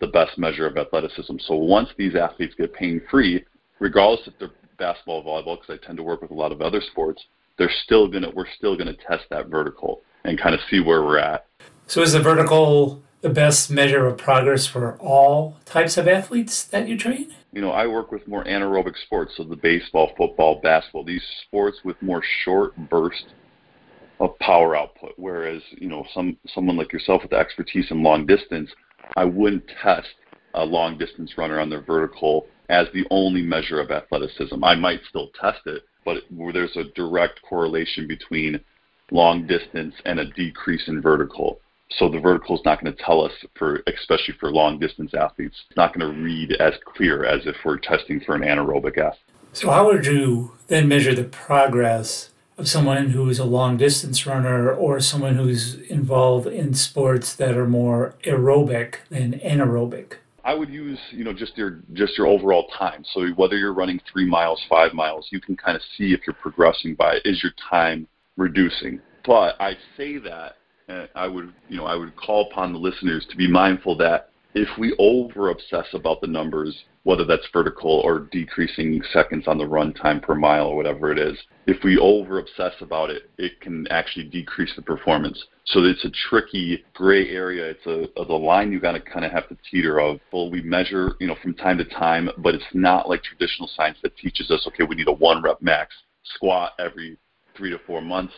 the 0.00 0.06
best 0.06 0.38
measure 0.38 0.66
of 0.66 0.78
athleticism. 0.78 1.36
So 1.46 1.56
once 1.56 1.90
these 1.98 2.14
athletes 2.14 2.54
get 2.56 2.72
pain-free, 2.72 3.44
regardless 3.80 4.26
if 4.26 4.32
they're 4.38 4.50
basketball 4.78 5.22
volleyball, 5.22 5.60
because 5.60 5.78
I 5.78 5.86
tend 5.86 5.98
to 5.98 6.02
work 6.02 6.22
with 6.22 6.30
a 6.30 6.34
lot 6.34 6.52
of 6.52 6.62
other 6.62 6.80
sports, 6.80 7.22
they're 7.58 7.70
still 7.84 8.08
gonna 8.08 8.30
we're 8.34 8.46
still 8.56 8.76
gonna 8.76 8.96
test 9.06 9.24
that 9.30 9.48
vertical 9.48 10.00
and 10.24 10.40
kind 10.40 10.54
of 10.54 10.60
see 10.70 10.80
where 10.80 11.02
we're 11.02 11.18
at. 11.18 11.46
So 11.86 12.02
is 12.02 12.12
the 12.12 12.20
vertical 12.20 13.02
the 13.20 13.28
best 13.28 13.70
measure 13.70 14.06
of 14.06 14.18
progress 14.18 14.66
for 14.66 14.96
all 14.96 15.58
types 15.64 15.96
of 15.96 16.08
athletes 16.08 16.64
that 16.64 16.88
you 16.88 16.96
train? 16.96 17.32
You 17.52 17.60
know, 17.60 17.70
I 17.70 17.86
work 17.86 18.10
with 18.10 18.26
more 18.26 18.44
anaerobic 18.44 18.96
sports, 19.04 19.34
so 19.36 19.44
the 19.44 19.56
baseball, 19.56 20.12
football, 20.16 20.60
basketball, 20.62 21.04
these 21.04 21.22
sports 21.46 21.78
with 21.84 22.00
more 22.02 22.22
short 22.44 22.76
burst 22.88 23.26
of 24.18 24.38
power 24.40 24.76
output. 24.76 25.12
Whereas, 25.16 25.62
you 25.72 25.88
know, 25.88 26.06
some 26.14 26.36
someone 26.54 26.76
like 26.76 26.92
yourself 26.92 27.22
with 27.22 27.30
the 27.30 27.38
expertise 27.38 27.90
in 27.90 28.02
long 28.02 28.26
distance, 28.26 28.70
I 29.16 29.24
wouldn't 29.24 29.64
test 29.82 30.08
a 30.54 30.64
long 30.64 30.98
distance 30.98 31.36
runner 31.36 31.60
on 31.60 31.68
their 31.68 31.82
vertical 31.82 32.46
as 32.70 32.86
the 32.94 33.06
only 33.10 33.42
measure 33.42 33.80
of 33.80 33.90
athleticism. 33.90 34.62
I 34.64 34.74
might 34.74 35.00
still 35.08 35.30
test 35.40 35.60
it, 35.66 35.82
but 36.04 36.22
there's 36.52 36.76
a 36.76 36.84
direct 36.94 37.40
correlation 37.42 38.06
between 38.06 38.60
long 39.10 39.46
distance 39.46 39.94
and 40.06 40.18
a 40.18 40.30
decrease 40.32 40.88
in 40.88 41.02
vertical. 41.02 41.60
So 41.90 42.08
the 42.08 42.18
vertical 42.18 42.56
is 42.56 42.64
not 42.64 42.82
going 42.82 42.94
to 42.94 43.02
tell 43.02 43.22
us 43.24 43.32
for, 43.56 43.82
especially 43.86 44.34
for 44.40 44.50
long 44.50 44.78
distance 44.78 45.14
athletes, 45.14 45.62
it's 45.68 45.76
not 45.76 45.96
going 45.96 46.12
to 46.12 46.20
read 46.20 46.52
as 46.52 46.74
clear 46.84 47.24
as 47.24 47.46
if 47.46 47.56
we're 47.64 47.78
testing 47.78 48.20
for 48.20 48.34
an 48.34 48.42
anaerobic 48.42 48.98
athlete. 48.98 49.20
So 49.52 49.70
how 49.70 49.86
would 49.86 50.04
you 50.06 50.52
then 50.66 50.88
measure 50.88 51.14
the 51.14 51.24
progress 51.24 52.30
of 52.58 52.68
someone 52.68 53.10
who 53.10 53.28
is 53.28 53.38
a 53.38 53.44
long 53.44 53.76
distance 53.76 54.26
runner 54.26 54.72
or 54.72 54.98
someone 55.00 55.36
who's 55.36 55.74
involved 55.88 56.46
in 56.46 56.74
sports 56.74 57.34
that 57.36 57.56
are 57.56 57.68
more 57.68 58.16
aerobic 58.24 58.96
than 59.10 59.38
anaerobic? 59.40 60.14
I 60.44 60.54
would 60.54 60.68
use, 60.68 60.98
you 61.10 61.24
know, 61.24 61.32
just 61.32 61.56
your 61.56 61.80
just 61.94 62.18
your 62.18 62.26
overall 62.26 62.66
time. 62.78 63.02
So 63.14 63.28
whether 63.28 63.56
you're 63.56 63.72
running 63.72 64.00
three 64.12 64.26
miles, 64.26 64.60
five 64.68 64.92
miles, 64.92 65.28
you 65.30 65.40
can 65.40 65.56
kind 65.56 65.74
of 65.74 65.82
see 65.96 66.12
if 66.12 66.20
you're 66.26 66.34
progressing 66.34 66.94
by 66.94 67.18
is 67.24 67.42
your 67.42 67.52
time 67.70 68.06
reducing. 68.36 69.00
But 69.24 69.56
I 69.58 69.74
say 69.96 70.18
that 70.18 70.56
uh, 70.88 71.06
I 71.14 71.26
would, 71.26 71.52
you 71.68 71.76
know, 71.76 71.86
I 71.86 71.96
would 71.96 72.16
call 72.16 72.48
upon 72.50 72.72
the 72.72 72.78
listeners 72.78 73.26
to 73.30 73.36
be 73.36 73.48
mindful 73.48 73.96
that 73.98 74.30
if 74.54 74.68
we 74.78 74.94
over 74.98 75.50
obsess 75.50 75.86
about 75.94 76.20
the 76.20 76.28
numbers, 76.28 76.84
whether 77.02 77.24
that's 77.24 77.46
vertical 77.52 78.00
or 78.04 78.28
decreasing 78.30 79.02
seconds 79.12 79.44
on 79.46 79.58
the 79.58 79.66
run 79.66 79.92
time 79.92 80.20
per 80.20 80.34
mile 80.34 80.68
or 80.68 80.76
whatever 80.76 81.10
it 81.10 81.18
is, 81.18 81.36
if 81.66 81.82
we 81.82 81.98
over 81.98 82.38
obsess 82.38 82.72
about 82.80 83.10
it, 83.10 83.30
it 83.36 83.60
can 83.60 83.86
actually 83.88 84.24
decrease 84.26 84.70
the 84.76 84.82
performance. 84.82 85.42
So 85.66 85.82
it's 85.82 86.04
a 86.04 86.10
tricky 86.28 86.84
gray 86.94 87.30
area. 87.30 87.70
It's 87.70 87.86
a, 87.86 88.20
a 88.20 88.24
the 88.24 88.32
line 88.32 88.70
you 88.70 88.80
got 88.80 88.92
to 88.92 89.00
kind 89.00 89.24
of 89.24 89.32
have 89.32 89.48
to 89.48 89.56
teeter 89.70 89.98
of. 89.98 90.20
Well, 90.32 90.50
we 90.50 90.62
measure, 90.62 91.16
you 91.18 91.26
know, 91.26 91.36
from 91.42 91.54
time 91.54 91.78
to 91.78 91.84
time, 91.84 92.30
but 92.38 92.54
it's 92.54 92.64
not 92.72 93.08
like 93.08 93.22
traditional 93.22 93.68
science 93.74 93.98
that 94.02 94.16
teaches 94.16 94.50
us, 94.50 94.64
okay, 94.68 94.84
we 94.84 94.94
need 94.94 95.08
a 95.08 95.12
one 95.12 95.42
rep 95.42 95.60
max 95.60 95.94
squat 96.22 96.72
every 96.78 97.18
three 97.56 97.70
to 97.70 97.78
four 97.86 98.00
months 98.00 98.34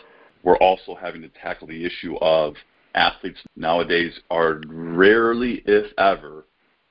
we're 0.47 0.57
also 0.59 0.95
having 0.95 1.21
to 1.23 1.29
tackle 1.43 1.67
the 1.67 1.85
issue 1.85 2.17
of 2.19 2.55
athletes 2.95 3.41
nowadays 3.57 4.13
are 4.31 4.61
rarely, 4.69 5.61
if 5.67 5.93
ever, 5.99 6.45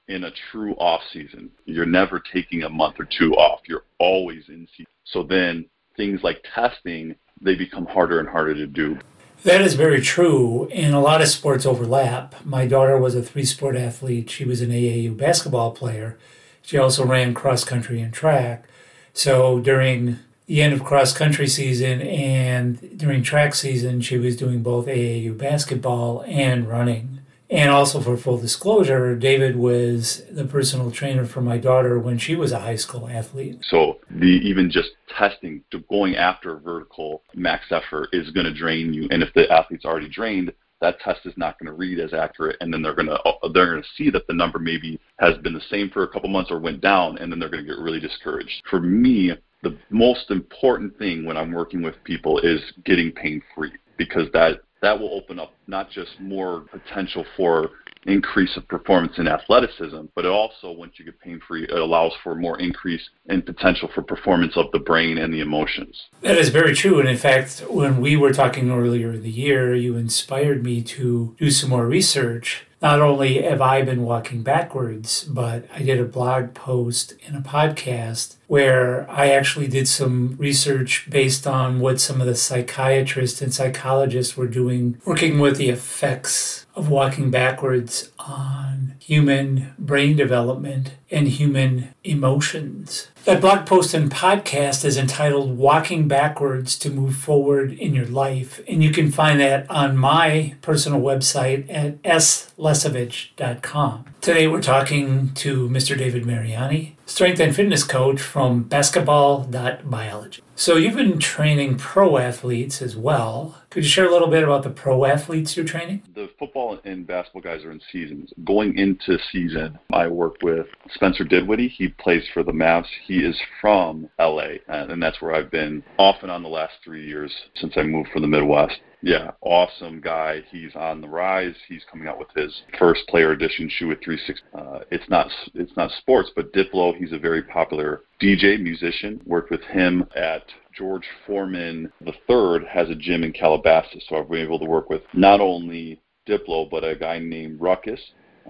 in 0.09 0.25
a 0.25 0.31
true 0.51 0.73
off 0.73 0.99
season. 1.13 1.49
You're 1.63 1.85
never 1.85 2.21
taking 2.33 2.63
a 2.63 2.69
month 2.69 2.95
or 2.99 3.07
two 3.17 3.31
off. 3.35 3.61
You're 3.65 3.85
always 3.97 4.43
in 4.49 4.67
season. 4.75 4.91
So 5.05 5.23
then 5.23 5.65
things 5.95 6.19
like 6.21 6.43
testing, 6.53 7.15
they 7.41 7.55
become 7.55 7.85
harder 7.85 8.19
and 8.19 8.27
harder 8.27 8.55
to 8.55 8.67
do. 8.67 8.99
That 9.43 9.61
is 9.61 9.75
very 9.75 10.01
true, 10.01 10.67
and 10.73 10.93
a 10.93 10.99
lot 10.99 11.21
of 11.21 11.29
sports 11.29 11.65
overlap. 11.65 12.35
My 12.43 12.67
daughter 12.67 12.97
was 12.97 13.15
a 13.15 13.23
three 13.23 13.45
sport 13.45 13.77
athlete. 13.77 14.29
She 14.29 14.43
was 14.43 14.59
an 14.59 14.71
AAU 14.71 15.15
basketball 15.15 15.71
player. 15.71 16.17
She 16.61 16.77
also 16.77 17.05
ran 17.05 17.33
cross 17.33 17.63
country 17.63 18.01
and 18.01 18.13
track. 18.13 18.67
So 19.13 19.61
during 19.61 20.19
the 20.47 20.61
end 20.61 20.73
of 20.73 20.83
cross 20.83 21.13
country 21.13 21.47
season 21.47 22.01
and 22.01 22.97
during 22.97 23.23
track 23.23 23.55
season, 23.55 24.01
she 24.01 24.17
was 24.17 24.35
doing 24.35 24.61
both 24.61 24.85
AAU 24.85 25.37
basketball 25.37 26.23
and 26.27 26.69
running. 26.69 27.19
And 27.49 27.69
also, 27.69 28.01
for 28.01 28.17
full 28.17 28.39
disclosure, 28.39 29.15
David 29.15 29.55
was 29.55 30.23
the 30.31 30.45
personal 30.45 30.89
trainer 30.89 31.25
for 31.25 31.41
my 31.41 31.59
daughter 31.59 31.99
when 31.99 32.17
she 32.17 32.35
was 32.35 32.51
a 32.51 32.59
high 32.59 32.75
school 32.75 33.07
athlete. 33.07 33.59
So, 33.69 33.99
the 34.09 34.25
even 34.25 34.71
just 34.71 34.89
testing, 35.15 35.63
to 35.69 35.79
going 35.81 36.15
after 36.15 36.57
a 36.57 36.59
vertical 36.59 37.21
max 37.35 37.65
effort 37.69 38.09
is 38.13 38.31
going 38.31 38.47
to 38.47 38.53
drain 38.53 38.93
you. 38.93 39.07
And 39.11 39.21
if 39.21 39.31
the 39.35 39.49
athlete's 39.51 39.85
already 39.85 40.09
drained, 40.09 40.53
that 40.81 40.99
test 41.01 41.21
is 41.25 41.33
not 41.37 41.57
going 41.59 41.67
to 41.67 41.73
read 41.73 41.99
as 41.99 42.13
accurate, 42.13 42.57
and 42.61 42.73
then 42.73 42.81
they're 42.81 42.95
going 42.95 43.07
to 43.07 43.19
they're 43.53 43.71
going 43.71 43.83
to 43.83 43.89
see 43.95 44.09
that 44.09 44.27
the 44.27 44.33
number 44.33 44.59
maybe 44.59 44.99
has 45.19 45.37
been 45.37 45.53
the 45.53 45.61
same 45.69 45.89
for 45.91 46.03
a 46.03 46.07
couple 46.07 46.29
months 46.29 46.51
or 46.51 46.59
went 46.59 46.81
down, 46.81 47.17
and 47.19 47.31
then 47.31 47.39
they're 47.39 47.49
going 47.49 47.63
to 47.63 47.69
get 47.69 47.81
really 47.81 47.99
discouraged. 47.99 48.63
For 48.69 48.79
me, 48.79 49.31
the 49.65 49.75
most 49.89 50.29
important 50.29 50.95
thing 50.99 51.25
when 51.25 51.37
I'm 51.37 51.51
working 51.51 51.81
with 51.81 51.95
people 52.03 52.39
is 52.39 52.61
getting 52.85 53.11
pain 53.11 53.41
free 53.55 53.71
because 53.97 54.27
that 54.33 54.61
that 54.83 54.99
will 54.99 55.11
open 55.15 55.39
up 55.39 55.53
not 55.65 55.89
just 55.89 56.11
more 56.19 56.65
potential 56.71 57.25
for 57.35 57.71
increase 58.05 58.55
of 58.55 58.67
performance 58.67 59.13
in 59.17 59.27
athleticism, 59.27 60.01
but 60.13 60.25
it 60.25 60.31
also, 60.31 60.71
once 60.71 60.93
you 60.97 61.05
get 61.05 61.19
pain 61.19 61.41
free, 61.47 61.63
it 61.63 61.71
allows 61.71 62.13
for 62.23 62.35
more 62.35 62.59
increase 62.59 63.01
in 63.25 63.41
potential 63.41 63.89
for 63.95 64.03
performance 64.03 64.53
of 64.55 64.65
the 64.73 64.77
brain 64.77 65.17
and 65.17 65.33
the 65.33 65.41
emotions. 65.41 66.09
That 66.21 66.37
is 66.37 66.49
very 66.49 66.75
true. 66.75 66.99
And 66.99 67.09
in 67.09 67.17
fact, 67.17 67.63
when 67.67 67.99
we 67.99 68.15
were 68.15 68.31
talking 68.31 68.69
earlier 68.69 69.13
in 69.13 69.23
the 69.23 69.31
year, 69.31 69.73
you 69.73 69.97
inspired 69.97 70.63
me 70.63 70.83
to 70.83 71.35
do 71.39 71.49
some 71.49 71.71
more 71.71 71.87
research 71.87 72.67
not 72.85 73.01
only 73.01 73.41
have 73.41 73.63
I 73.63 73.81
been 73.81 74.03
walking 74.03 74.43
backwards, 74.43 75.23
but 75.23 75.65
I 75.73 75.81
did 75.81 75.99
a 75.99 76.05
blog 76.05 76.53
post 76.53 77.15
and 77.25 77.35
a 77.35 77.39
podcast 77.39 78.35
where 78.45 79.09
I 79.09 79.31
actually 79.31 79.67
did 79.67 79.87
some 79.87 80.35
research 80.37 81.07
based 81.09 81.47
on 81.47 81.79
what 81.79 81.99
some 81.99 82.21
of 82.21 82.27
the 82.27 82.35
psychiatrists 82.35 83.41
and 83.41 83.51
psychologists 83.51 84.37
were 84.37 84.47
doing, 84.47 85.01
working 85.03 85.39
with 85.39 85.57
the 85.57 85.69
effects 85.69 86.64
of 86.75 86.89
walking 86.89 87.31
backwards 87.31 88.11
on 88.19 88.95
human 88.99 89.73
brain 89.77 90.15
development 90.15 90.93
and 91.11 91.27
human 91.27 91.93
emotions. 92.03 93.07
That 93.25 93.41
blog 93.41 93.65
post 93.65 93.93
and 93.93 94.11
podcast 94.11 94.83
is 94.83 94.97
entitled 94.97 95.57
Walking 95.57 96.07
Backwards 96.07 96.77
to 96.79 96.89
Move 96.89 97.15
Forward 97.15 97.71
in 97.71 97.93
Your 97.93 98.07
Life, 98.07 98.59
and 98.67 98.83
you 98.83 98.91
can 98.91 99.11
find 99.11 99.39
that 99.39 99.69
on 99.69 99.97
my 99.97 100.55
personal 100.61 101.01
website 101.01 101.65
at 101.69 102.01
slesovich.com. 102.03 104.05
Today 104.21 104.47
we're 104.47 104.61
talking 104.61 105.33
to 105.35 105.69
Mr. 105.69 105.97
David 105.97 106.25
Mariani, 106.25 106.97
strength 107.05 107.39
and 107.39 107.55
fitness 107.55 107.83
coach 107.83 108.21
from 108.21 108.63
basketball.biology. 108.63 110.41
So 110.57 110.77
you've 110.77 110.95
been 110.95 111.19
training 111.19 111.77
pro 111.77 112.15
athletes 112.15 112.81
as 112.81 112.95
well. 112.95 113.61
Could 113.69 113.83
you 113.83 113.89
share 113.89 114.05
a 114.05 114.11
little 114.11 114.29
bit 114.29 114.41
about 114.41 114.63
the 114.63 114.69
pro 114.69 115.03
athletes 115.03 115.57
you're 115.57 115.65
training? 115.65 116.03
The 116.15 116.29
football 116.39 116.79
and 116.85 117.05
basketball 117.05 117.41
guys 117.41 117.65
are 117.65 117.71
in 117.71 117.81
seasons. 117.91 118.31
Going 118.45 118.77
into 118.77 119.17
season, 119.33 119.77
I 119.91 120.07
work 120.07 120.37
with 120.41 120.67
Spencer 120.93 121.25
Dinwiddie. 121.25 121.67
He 121.67 121.89
plays 121.89 122.23
for 122.33 122.41
the 122.41 122.53
Mavs. 122.53 122.87
He 123.05 123.17
is 123.17 123.37
from 123.59 124.09
LA, 124.17 124.59
and 124.69 125.03
that's 125.03 125.21
where 125.21 125.35
I've 125.35 125.51
been 125.51 125.83
off 125.97 126.19
and 126.21 126.31
on 126.31 126.41
the 126.41 126.47
last 126.47 126.75
three 126.85 127.05
years 127.05 127.33
since 127.55 127.73
I 127.75 127.83
moved 127.83 128.11
from 128.13 128.21
the 128.21 128.27
Midwest. 128.29 128.79
Yeah, 129.01 129.31
awesome 129.41 130.01
guy. 130.01 130.41
He's 130.49 130.75
on 130.75 130.99
the 131.01 131.07
rise. 131.07 131.53
He's 131.67 131.83
coming 131.91 132.07
out 132.07 132.17
with 132.17 132.29
his 132.35 132.63
first 132.79 133.01
player 133.07 133.33
edition 133.33 133.69
shoe 133.69 133.91
at 133.91 134.01
360. 134.03 134.43
Uh, 134.57 134.79
it's 134.89 135.07
not 135.09 135.29
it's 135.53 135.75
not 135.77 135.91
sports, 135.99 136.31
but 136.35 136.51
Diplo. 136.53 136.95
He's 136.95 137.11
a 137.11 137.19
very 137.19 137.43
popular 137.43 138.01
DJ 138.21 138.59
musician. 138.61 139.21
Worked 139.25 139.51
with 139.51 139.61
him 139.61 140.05
at 140.15 140.43
George 140.77 141.05
Foreman 141.25 141.91
III 142.05 142.65
has 142.69 142.89
a 142.89 142.95
gym 142.95 143.23
in 143.23 143.31
Calabasas, 143.31 144.03
so 144.07 144.17
I've 144.17 144.29
been 144.29 144.41
able 144.41 144.59
to 144.59 144.65
work 144.65 144.89
with 144.89 145.01
not 145.13 145.41
only 145.41 146.01
Diplo 146.27 146.69
but 146.69 146.83
a 146.83 146.95
guy 146.95 147.19
named 147.19 147.61
Ruckus, 147.61 147.99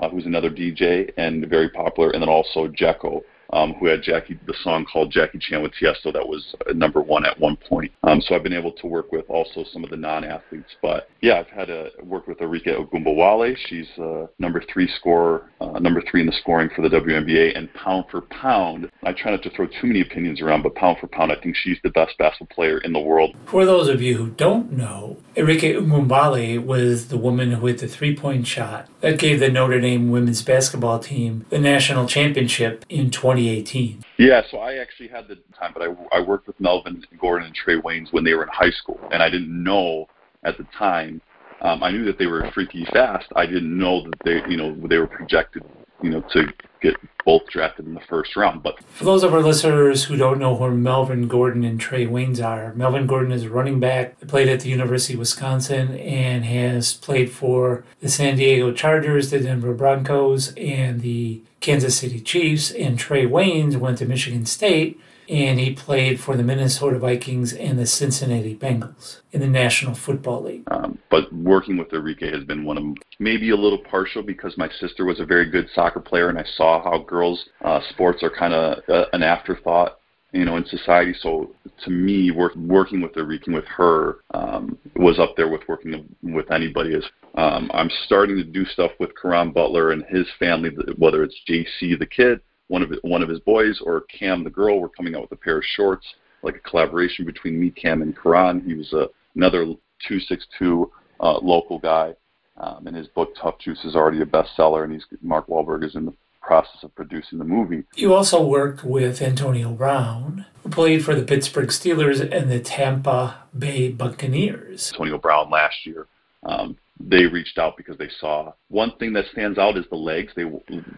uh, 0.01 0.09
who's 0.09 0.25
another 0.25 0.49
DJ 0.49 1.11
and 1.17 1.47
very 1.47 1.69
popular, 1.69 2.11
and 2.11 2.21
then 2.21 2.29
also 2.29 2.67
Dzeko 2.67 3.21
um, 3.55 3.73
who 3.73 3.87
had 3.87 4.03
Jackie 4.03 4.37
the 4.45 4.53
song 4.63 4.85
called 4.85 5.11
Jackie 5.11 5.39
Chan 5.39 5.63
with 5.63 5.71
Tiesto 5.71 6.11
that 6.13 6.27
was 6.27 6.55
number 6.73 7.01
one 7.01 7.25
at 7.25 7.39
one 7.39 7.55
point. 7.55 7.91
Um, 8.03 8.21
so 8.21 8.35
I've 8.35 8.43
been 8.43 8.53
able 8.53 8.73
to 8.73 8.87
work 8.87 9.11
with 9.11 9.25
also 9.29 9.63
some 9.71 9.83
of 9.83 9.89
the 9.89 9.97
non-athletes. 9.97 10.75
But 10.81 11.09
yeah, 11.21 11.39
I've 11.39 11.47
had 11.47 11.67
to 11.67 11.89
work 12.03 12.27
with 12.27 12.39
Arike 12.39 12.67
Ogunbowale. 12.67 13.55
She's 13.67 13.87
uh, 13.97 14.27
number 14.39 14.61
three 14.71 14.89
scorer, 14.99 15.49
uh, 15.61 15.79
number 15.79 16.03
three 16.11 16.21
in 16.21 16.27
the 16.27 16.35
scoring 16.41 16.69
for 16.75 16.81
the 16.81 16.89
WNBA. 16.89 17.57
And 17.57 17.73
pound 17.73 18.05
for 18.11 18.21
pound, 18.21 18.91
I 19.03 19.13
try 19.13 19.31
not 19.31 19.41
to 19.43 19.49
throw 19.51 19.67
too 19.67 19.87
many 19.87 20.01
opinions 20.01 20.41
around, 20.41 20.63
but 20.63 20.75
pound 20.75 20.97
for 20.99 21.07
pound, 21.07 21.31
I 21.31 21.35
think 21.41 21.55
she's 21.55 21.77
the 21.83 21.89
best 21.89 22.17
basketball 22.17 22.53
player 22.53 22.79
in 22.79 22.91
the 22.91 22.99
world. 22.99 23.35
For 23.45 23.65
those 23.65 23.87
of 23.87 24.01
you 24.01 24.17
who 24.17 24.29
don't 24.31 24.73
know, 24.73 25.17
Arike 25.35 25.75
Ogunbowale 25.75 26.63
was 26.63 27.07
the 27.07 27.17
woman 27.17 27.53
who 27.53 27.67
hit 27.67 27.79
the 27.79 27.87
three-point 27.87 28.47
shot 28.47 28.89
that 29.01 29.19
gave 29.19 29.39
the 29.39 29.49
Notre 29.49 29.79
Dame 29.79 30.09
women's 30.09 30.41
basketball 30.41 30.99
team 30.99 31.45
the 31.49 31.59
national 31.59 32.07
championship 32.07 32.85
in 32.89 33.11
2018. 33.45 34.03
Yeah, 34.17 34.41
so 34.49 34.57
I 34.57 34.75
actually 34.75 35.09
had 35.09 35.27
the 35.27 35.37
time, 35.57 35.71
but 35.73 35.83
I, 35.83 36.17
I 36.17 36.21
worked 36.21 36.47
with 36.47 36.59
Melvin 36.59 37.03
Gordon 37.19 37.47
and 37.47 37.55
Trae 37.55 37.81
Waynes 37.81 38.11
when 38.11 38.23
they 38.23 38.33
were 38.33 38.43
in 38.43 38.49
high 38.49 38.71
school, 38.71 38.99
and 39.11 39.21
I 39.21 39.29
didn't 39.29 39.63
know 39.63 40.07
at 40.43 40.57
the 40.57 40.65
time. 40.77 41.21
Um, 41.61 41.83
I 41.83 41.91
knew 41.91 42.03
that 42.05 42.17
they 42.17 42.27
were 42.27 42.49
freaky 42.53 42.85
fast. 42.85 43.27
I 43.35 43.45
didn't 43.45 43.77
know 43.77 44.03
that 44.03 44.15
they, 44.23 44.41
you 44.49 44.57
know, 44.57 44.75
they 44.87 44.97
were 44.97 45.07
projected, 45.07 45.63
you 46.03 46.09
know, 46.09 46.21
to 46.33 46.47
get 46.81 46.95
both 47.25 47.47
drafted 47.47 47.87
in 47.87 47.93
the 47.93 48.01
first 48.01 48.35
round. 48.35 48.61
But 48.61 48.83
for 48.83 49.05
those 49.05 49.23
of 49.23 49.33
our 49.33 49.41
listeners 49.41 50.03
who 50.03 50.15
don't 50.15 50.37
know 50.37 50.55
who 50.55 50.69
Melvin 50.71 51.27
Gordon 51.27 51.63
and 51.63 51.79
Trae 51.79 52.07
Waynes 52.07 52.43
are, 52.45 52.73
Melvin 52.75 53.07
Gordon 53.07 53.31
is 53.31 53.43
a 53.43 53.49
running 53.49 53.79
back 53.79 54.19
that 54.19 54.29
played 54.29 54.49
at 54.49 54.59
the 54.59 54.69
University 54.69 55.13
of 55.13 55.19
Wisconsin 55.19 55.97
and 55.97 56.45
has 56.45 56.93
played 56.93 57.31
for 57.31 57.83
the 58.01 58.09
San 58.09 58.35
Diego 58.35 58.71
Chargers, 58.71 59.31
the 59.31 59.39
Denver 59.39 59.73
Broncos, 59.73 60.53
and 60.55 61.01
the 61.01 61.41
Kansas 61.65 61.97
City 61.97 62.19
Chiefs. 62.19 62.71
And 62.71 62.99
Trae 62.99 63.27
Waynes 63.27 63.77
went 63.77 63.97
to 63.97 64.05
Michigan 64.05 64.45
State 64.45 64.99
and 65.27 65.59
he 65.59 65.73
played 65.73 66.19
for 66.19 66.37
the 66.37 66.43
Minnesota 66.43 66.99
Vikings 66.99 67.53
and 67.53 67.79
the 67.79 67.85
Cincinnati 67.85 68.55
Bengals 68.55 69.21
in 69.31 69.41
the 69.41 69.47
National 69.47 69.95
Football 69.95 70.43
League. 70.43 70.63
Um, 70.67 70.99
but 71.09 71.33
working 71.33 71.77
with 71.77 71.89
Arike 71.89 72.31
has 72.31 72.43
been 72.43 72.63
one 72.63 72.77
of 72.77 72.83
maybe 73.19 73.49
a 73.49 73.55
little 73.55 73.79
partial 73.79 74.21
because 74.21 74.55
my 74.57 74.69
sister 74.79 75.05
was 75.05 75.19
a 75.19 75.25
very 75.25 75.49
good 75.49 75.67
soccer 75.73 75.99
player, 75.99 76.29
and 76.29 76.37
I 76.37 76.45
saw 76.55 76.83
how 76.83 76.99
girls' 76.99 77.43
uh, 77.63 77.79
sports 77.89 78.21
are 78.21 78.29
kind 78.29 78.53
of 78.53 78.87
uh, 78.89 79.05
an 79.13 79.23
afterthought. 79.23 79.99
You 80.31 80.43
know, 80.43 80.57
in 80.57 80.65
society. 80.65 81.15
So 81.21 81.55
to 81.83 81.91
me, 81.91 82.31
work, 82.31 82.55
working 82.55 83.01
with 83.01 83.13
Arike, 83.13 83.53
with 83.53 83.65
her, 83.65 84.17
um, 84.33 84.77
was 84.95 85.19
up 85.19 85.35
there 85.35 85.49
with 85.49 85.61
working 85.67 86.07
with 86.23 86.51
anybody. 86.51 86.95
As 86.95 87.03
um, 87.35 87.69
I'm 87.73 87.89
starting 88.05 88.37
to 88.37 88.43
do 88.43 88.65
stuff 88.65 88.91
with 88.99 89.11
Caron 89.21 89.51
Butler 89.51 89.91
and 89.91 90.03
his 90.05 90.25
family, 90.39 90.71
whether 90.97 91.23
it's 91.23 91.35
JC 91.47 91.97
the 91.99 92.05
kid 92.05 92.41
one 92.67 92.81
of 92.81 92.91
one 93.03 93.21
of 93.21 93.29
his 93.29 93.39
boys 93.39 93.79
or 93.83 94.01
Cam 94.01 94.43
the 94.43 94.49
girl 94.49 94.79
were 94.79 94.89
coming 94.89 95.15
out 95.15 95.21
with 95.21 95.31
a 95.31 95.35
pair 95.35 95.57
of 95.57 95.63
shorts, 95.63 96.05
like 96.43 96.55
a 96.55 96.69
collaboration 96.69 97.25
between 97.25 97.59
me, 97.59 97.69
Cam, 97.69 98.01
and 98.01 98.17
Caron. 98.17 98.61
He 98.65 98.73
was 98.73 98.91
uh, 98.93 99.07
another 99.35 99.65
262 100.07 100.91
uh, 101.19 101.37
local 101.39 101.79
guy, 101.79 102.13
um, 102.57 102.87
and 102.87 102.95
his 102.95 103.07
book 103.09 103.29
Tough 103.39 103.59
Juice 103.59 103.83
is 103.85 103.95
already 103.95 104.21
a 104.21 104.25
bestseller, 104.25 104.83
and 104.83 104.93
he's 104.93 105.05
Mark 105.21 105.47
Wahlberg 105.47 105.83
is 105.83 105.95
in 105.95 106.05
the 106.05 106.13
process 106.45 106.83
of 106.83 106.93
producing 106.95 107.39
the 107.39 107.45
movie. 107.45 107.83
You 107.95 108.13
also 108.13 108.45
worked 108.45 108.83
with 108.83 109.21
Antonio 109.21 109.71
Brown, 109.71 110.45
who 110.63 110.69
played 110.69 111.03
for 111.03 111.15
the 111.15 111.23
Pittsburgh 111.23 111.69
Steelers 111.69 112.21
and 112.21 112.51
the 112.51 112.59
Tampa 112.59 113.43
Bay 113.57 113.89
Buccaneers. 113.89 114.91
Antonio 114.93 115.17
Brown 115.17 115.49
last 115.49 115.85
year. 115.85 116.07
Um, 116.43 116.77
they 116.99 117.25
reached 117.25 117.57
out 117.57 117.75
because 117.75 117.97
they 117.97 118.09
saw 118.19 118.53
one 118.69 118.93
thing 118.99 119.11
that 119.13 119.25
stands 119.31 119.57
out 119.57 119.77
is 119.77 119.85
the 119.89 119.97
legs. 119.97 120.31
They 120.35 120.43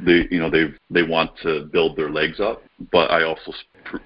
they 0.05 0.27
you 0.29 0.39
know 0.39 0.49
they 0.49 0.65
they 0.91 1.03
want 1.03 1.31
to 1.43 1.65
build 1.65 1.97
their 1.97 2.11
legs 2.11 2.39
up, 2.39 2.61
but 2.91 3.09
I 3.09 3.23
also 3.23 3.51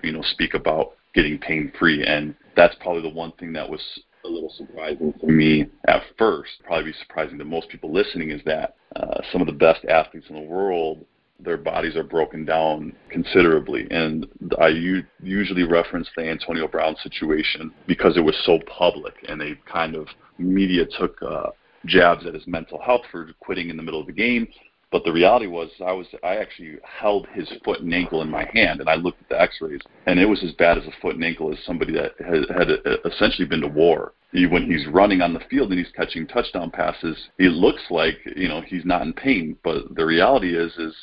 you 0.02 0.12
know 0.14 0.22
speak 0.22 0.54
about 0.54 0.94
getting 1.14 1.38
pain 1.38 1.72
free, 1.78 2.06
and 2.06 2.34
that's 2.56 2.76
probably 2.80 3.02
the 3.02 3.10
one 3.10 3.34
thing 3.34 3.52
that 3.54 3.70
was 3.70 3.82
a 4.24 4.28
little 4.28 4.54
surprising 4.56 5.14
to 5.20 5.28
me 5.28 5.66
at 5.88 6.04
first. 6.18 6.52
Probably 6.64 6.92
be 6.92 6.98
surprising 7.00 7.38
to 7.40 7.46
most 7.46 7.70
people 7.70 7.92
listening 7.92 8.32
is 8.32 8.42
that 8.46 8.76
uh, 8.96 9.20
some 9.32 9.42
of 9.42 9.48
the 9.48 9.54
best 9.54 9.84
athletes 9.86 10.28
in 10.30 10.36
the 10.36 10.42
world 10.42 11.04
their 11.44 11.58
bodies 11.58 11.96
are 11.96 12.04
broken 12.04 12.46
down 12.46 12.94
considerably. 13.10 13.88
And 13.92 14.28
I 14.60 14.68
u- 14.68 15.04
usually 15.22 15.64
reference 15.64 16.08
the 16.16 16.24
Antonio 16.24 16.68
Brown 16.68 16.96
situation 17.04 17.72
because 17.88 18.18
it 18.18 18.22
was 18.22 18.36
so 18.46 18.60
public 18.68 19.14
and 19.28 19.40
they 19.40 19.60
kind 19.72 19.96
of 19.96 20.08
media 20.38 20.86
took 20.98 21.22
uh, 21.22 21.50
jabs 21.86 22.26
at 22.26 22.34
his 22.34 22.48
mental 22.48 22.80
health 22.82 23.02
for 23.12 23.30
quitting 23.40 23.70
in 23.70 23.78
the 23.78 23.84
middle 23.84 24.00
of 24.00 24.08
the 24.08 24.14
game. 24.14 24.48
But 24.92 25.06
the 25.06 25.14
reality 25.14 25.48
was, 25.48 25.70
I 25.80 25.94
was 25.94 26.06
I 26.22 26.36
actually 26.36 26.76
held 26.84 27.26
his 27.34 27.50
foot 27.64 27.80
and 27.80 27.94
ankle 27.94 28.22
in 28.22 28.30
my 28.30 28.46
hand, 28.54 28.82
and 28.82 28.90
I 28.90 28.96
looked 28.96 29.22
at 29.22 29.30
the 29.30 29.42
X-rays, 29.42 29.80
and 30.06 30.20
it 30.20 30.26
was 30.26 30.44
as 30.44 30.52
bad 30.52 30.78
as 30.78 30.86
a 30.86 30.92
foot 31.02 31.16
and 31.16 31.24
ankle 31.24 31.50
as 31.52 31.64
somebody 31.66 31.94
that 31.94 32.12
had, 32.20 32.50
had 32.50 32.72
uh, 32.72 32.98
essentially 33.06 33.48
been 33.48 33.62
to 33.62 33.70
war. 33.70 34.12
He, 34.34 34.48
when 34.48 34.70
he's 34.70 34.86
running 34.88 35.22
on 35.22 35.34
the 35.34 35.40
field 35.50 35.70
and 35.70 35.80
he's 35.80 35.94
catching 35.96 36.28
touchdown 36.28 36.72
passes, 36.72 37.18
he 37.38 37.48
looks 37.48 37.84
like 37.90 38.16
you 38.36 38.50
know 38.50 38.62
he's 38.68 38.84
not 38.84 39.04
in 39.04 39.14
pain. 39.14 39.56
But 39.64 39.96
the 39.96 40.06
reality 40.06 40.58
is, 40.58 40.74
is 40.78 40.94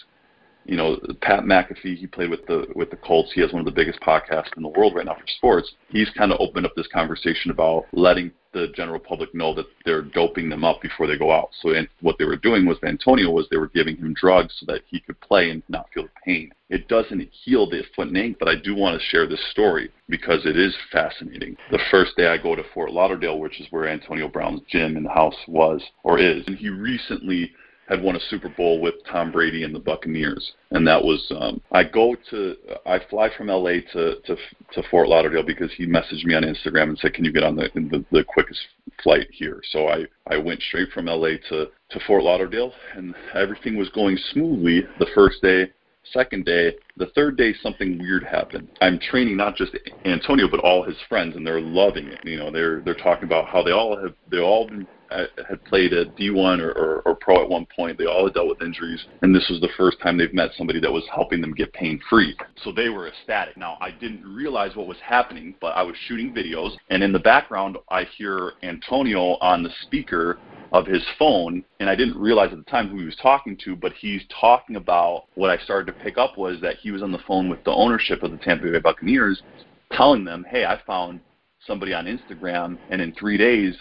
you 0.68 0.76
know, 0.76 0.98
Pat 1.22 1.44
McAfee, 1.44 1.96
he 1.96 2.06
played 2.06 2.28
with 2.28 2.46
the 2.46 2.66
with 2.76 2.90
the 2.90 2.96
Colts. 2.96 3.32
He 3.32 3.40
has 3.40 3.52
one 3.52 3.60
of 3.60 3.64
the 3.66 3.72
biggest 3.72 4.00
podcasts 4.00 4.54
in 4.56 4.62
the 4.62 4.68
world 4.68 4.94
right 4.94 5.06
now 5.06 5.14
for 5.14 5.26
sports. 5.26 5.72
He's 5.88 6.10
kind 6.10 6.30
of 6.30 6.38
opened 6.40 6.66
up 6.66 6.74
this 6.76 6.86
conversation 6.92 7.50
about 7.50 7.86
letting 7.92 8.30
the 8.52 8.68
general 8.74 8.98
public 8.98 9.34
know 9.34 9.54
that 9.54 9.66
they're 9.84 10.02
doping 10.02 10.48
them 10.48 10.64
up 10.64 10.80
before 10.82 11.06
they 11.06 11.16
go 11.16 11.32
out. 11.32 11.50
So 11.62 11.70
and 11.70 11.88
what 12.00 12.16
they 12.18 12.26
were 12.26 12.36
doing 12.36 12.66
was 12.66 12.76
Antonio 12.82 13.30
was 13.30 13.46
they 13.50 13.56
were 13.56 13.68
giving 13.68 13.96
him 13.96 14.14
drugs 14.14 14.54
so 14.60 14.66
that 14.70 14.82
he 14.86 15.00
could 15.00 15.18
play 15.20 15.50
and 15.50 15.62
not 15.68 15.88
feel 15.92 16.04
the 16.04 16.10
pain. 16.24 16.52
It 16.68 16.86
doesn't 16.88 17.28
heal 17.44 17.68
the 17.68 17.82
foot 17.96 18.08
and 18.08 18.18
ankle, 18.18 18.36
but 18.40 18.48
I 18.48 18.60
do 18.62 18.74
want 18.74 19.00
to 19.00 19.06
share 19.06 19.26
this 19.26 19.44
story 19.50 19.90
because 20.08 20.44
it 20.44 20.58
is 20.58 20.76
fascinating. 20.92 21.56
The 21.70 21.80
first 21.90 22.14
day 22.16 22.26
I 22.26 22.36
go 22.36 22.54
to 22.54 22.62
Fort 22.74 22.92
Lauderdale, 22.92 23.38
which 23.38 23.58
is 23.58 23.66
where 23.70 23.88
Antonio 23.88 24.28
Brown's 24.28 24.60
gym 24.68 25.02
the 25.02 25.08
house 25.08 25.36
was 25.46 25.82
or 26.02 26.18
is, 26.18 26.44
and 26.46 26.56
he 26.56 26.68
recently 26.68 27.52
had 27.88 28.02
won 28.02 28.16
a 28.16 28.20
Super 28.28 28.48
Bowl 28.50 28.80
with 28.80 28.94
Tom 29.10 29.32
Brady 29.32 29.64
and 29.64 29.74
the 29.74 29.78
Buccaneers, 29.78 30.52
and 30.70 30.86
that 30.86 31.02
was 31.02 31.24
um, 31.38 31.60
I 31.72 31.84
go 31.84 32.16
to 32.30 32.56
I 32.86 33.00
fly 33.10 33.30
from 33.36 33.48
LA 33.48 33.80
to 33.92 34.20
to 34.26 34.36
to 34.72 34.82
Fort 34.90 35.08
Lauderdale 35.08 35.42
because 35.42 35.72
he 35.72 35.86
messaged 35.86 36.24
me 36.24 36.34
on 36.34 36.42
Instagram 36.42 36.90
and 36.90 36.98
said, 36.98 37.14
"Can 37.14 37.24
you 37.24 37.32
get 37.32 37.44
on 37.44 37.56
the 37.56 37.70
the, 37.74 38.04
the 38.12 38.24
quickest 38.24 38.60
flight 39.02 39.28
here?" 39.30 39.62
So 39.70 39.88
I 39.88 40.04
I 40.26 40.36
went 40.36 40.60
straight 40.62 40.90
from 40.92 41.06
LA 41.06 41.36
to 41.48 41.68
to 41.90 42.00
Fort 42.06 42.22
Lauderdale, 42.22 42.72
and 42.94 43.14
everything 43.34 43.76
was 43.76 43.88
going 43.90 44.18
smoothly 44.32 44.86
the 44.98 45.08
first 45.14 45.42
day. 45.42 45.70
Second 46.12 46.46
day, 46.46 46.74
the 46.96 47.10
third 47.14 47.36
day, 47.36 47.52
something 47.62 47.98
weird 47.98 48.24
happened. 48.24 48.68
I'm 48.80 48.98
training 48.98 49.36
not 49.36 49.56
just 49.56 49.76
Antonio, 50.06 50.48
but 50.48 50.60
all 50.60 50.82
his 50.82 50.96
friends, 51.06 51.36
and 51.36 51.46
they're 51.46 51.60
loving 51.60 52.06
it. 52.06 52.20
You 52.24 52.38
know, 52.38 52.50
they're 52.50 52.80
they're 52.80 52.94
talking 52.94 53.24
about 53.24 53.46
how 53.46 53.62
they 53.62 53.72
all 53.72 53.96
have 53.96 54.14
they 54.30 54.40
all 54.40 54.66
been 54.66 54.86
Uh, 55.10 55.24
had 55.48 55.64
played 55.64 55.94
at 55.94 56.14
D1 56.16 56.60
or, 56.60 56.70
or, 56.72 57.00
or 57.06 57.14
pro 57.14 57.42
at 57.42 57.48
one 57.48 57.66
point. 57.74 57.96
They 57.96 58.04
all 58.04 58.24
had 58.24 58.34
dealt 58.34 58.48
with 58.48 58.60
injuries, 58.60 59.02
and 59.22 59.34
this 59.34 59.46
was 59.48 59.58
the 59.60 59.70
first 59.74 59.98
time 60.02 60.18
they've 60.18 60.34
met 60.34 60.50
somebody 60.56 60.80
that 60.80 60.92
was 60.92 61.04
helping 61.10 61.40
them 61.40 61.54
get 61.54 61.72
pain 61.72 61.98
free. 62.10 62.36
So 62.62 62.72
they 62.72 62.90
were 62.90 63.08
ecstatic. 63.08 63.56
Now, 63.56 63.78
I 63.80 63.90
didn't 63.90 64.22
realize 64.26 64.76
what 64.76 64.86
was 64.86 64.98
happening, 65.02 65.54
but 65.62 65.68
I 65.68 65.82
was 65.82 65.96
shooting 66.06 66.34
videos, 66.34 66.76
and 66.90 67.02
in 67.02 67.12
the 67.12 67.18
background, 67.18 67.78
I 67.88 68.04
hear 68.18 68.52
Antonio 68.62 69.38
on 69.40 69.62
the 69.62 69.70
speaker 69.82 70.38
of 70.72 70.86
his 70.86 71.02
phone, 71.18 71.64
and 71.80 71.88
I 71.88 71.94
didn't 71.94 72.18
realize 72.18 72.52
at 72.52 72.58
the 72.58 72.70
time 72.70 72.88
who 72.88 72.98
he 72.98 73.06
was 73.06 73.16
talking 73.16 73.56
to, 73.64 73.74
but 73.76 73.92
he's 73.94 74.22
talking 74.40 74.76
about 74.76 75.24
what 75.36 75.48
I 75.48 75.56
started 75.64 75.86
to 75.86 76.04
pick 76.04 76.18
up 76.18 76.36
was 76.36 76.60
that 76.60 76.76
he 76.76 76.90
was 76.90 77.02
on 77.02 77.12
the 77.12 77.22
phone 77.26 77.48
with 77.48 77.64
the 77.64 77.72
ownership 77.72 78.22
of 78.22 78.30
the 78.30 78.36
Tampa 78.36 78.70
Bay 78.70 78.78
Buccaneers, 78.78 79.42
telling 79.92 80.24
them, 80.24 80.44
hey, 80.50 80.66
I 80.66 80.78
found 80.86 81.20
somebody 81.66 81.94
on 81.94 82.04
Instagram, 82.04 82.78
and 82.90 83.00
in 83.00 83.12
three 83.14 83.36
days, 83.36 83.74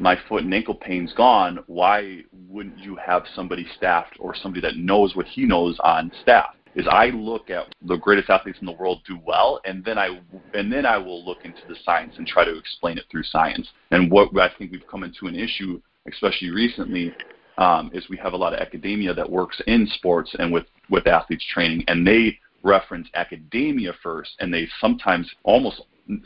my 0.00 0.18
foot 0.28 0.44
and 0.44 0.54
ankle 0.54 0.74
pain's 0.74 1.12
gone, 1.12 1.60
why 1.66 2.22
wouldn't 2.48 2.78
you 2.78 2.96
have 2.96 3.24
somebody 3.34 3.66
staffed 3.76 4.16
or 4.18 4.34
somebody 4.34 4.60
that 4.60 4.76
knows 4.76 5.14
what 5.14 5.26
he 5.26 5.44
knows 5.44 5.78
on 5.82 6.10
staff? 6.22 6.54
Is 6.74 6.86
I 6.90 7.06
look 7.06 7.50
at 7.50 7.72
the 7.82 7.96
greatest 7.96 8.30
athletes 8.30 8.58
in 8.60 8.66
the 8.66 8.72
world 8.72 9.02
do 9.06 9.18
well, 9.24 9.60
and 9.64 9.84
then 9.84 9.96
I 9.96 10.20
and 10.54 10.72
then 10.72 10.84
I 10.84 10.98
will 10.98 11.24
look 11.24 11.44
into 11.44 11.60
the 11.68 11.76
science 11.84 12.14
and 12.18 12.26
try 12.26 12.44
to 12.44 12.58
explain 12.58 12.98
it 12.98 13.04
through 13.10 13.22
science. 13.22 13.68
And 13.92 14.10
what 14.10 14.36
I 14.36 14.50
think 14.58 14.72
we've 14.72 14.86
come 14.88 15.04
into 15.04 15.28
an 15.28 15.36
issue, 15.36 15.80
especially 16.10 16.50
recently, 16.50 17.14
um, 17.58 17.92
is 17.94 18.08
we 18.08 18.16
have 18.16 18.32
a 18.32 18.36
lot 18.36 18.54
of 18.54 18.58
academia 18.58 19.14
that 19.14 19.30
works 19.30 19.60
in 19.68 19.86
sports 19.94 20.34
and 20.40 20.52
with 20.52 20.66
with 20.90 21.06
athletes 21.06 21.44
training, 21.52 21.84
and 21.86 22.04
they 22.04 22.40
reference 22.64 23.06
academia 23.14 23.92
first, 24.02 24.30
and 24.40 24.52
they 24.52 24.66
sometimes 24.80 25.30
almost 25.44 25.80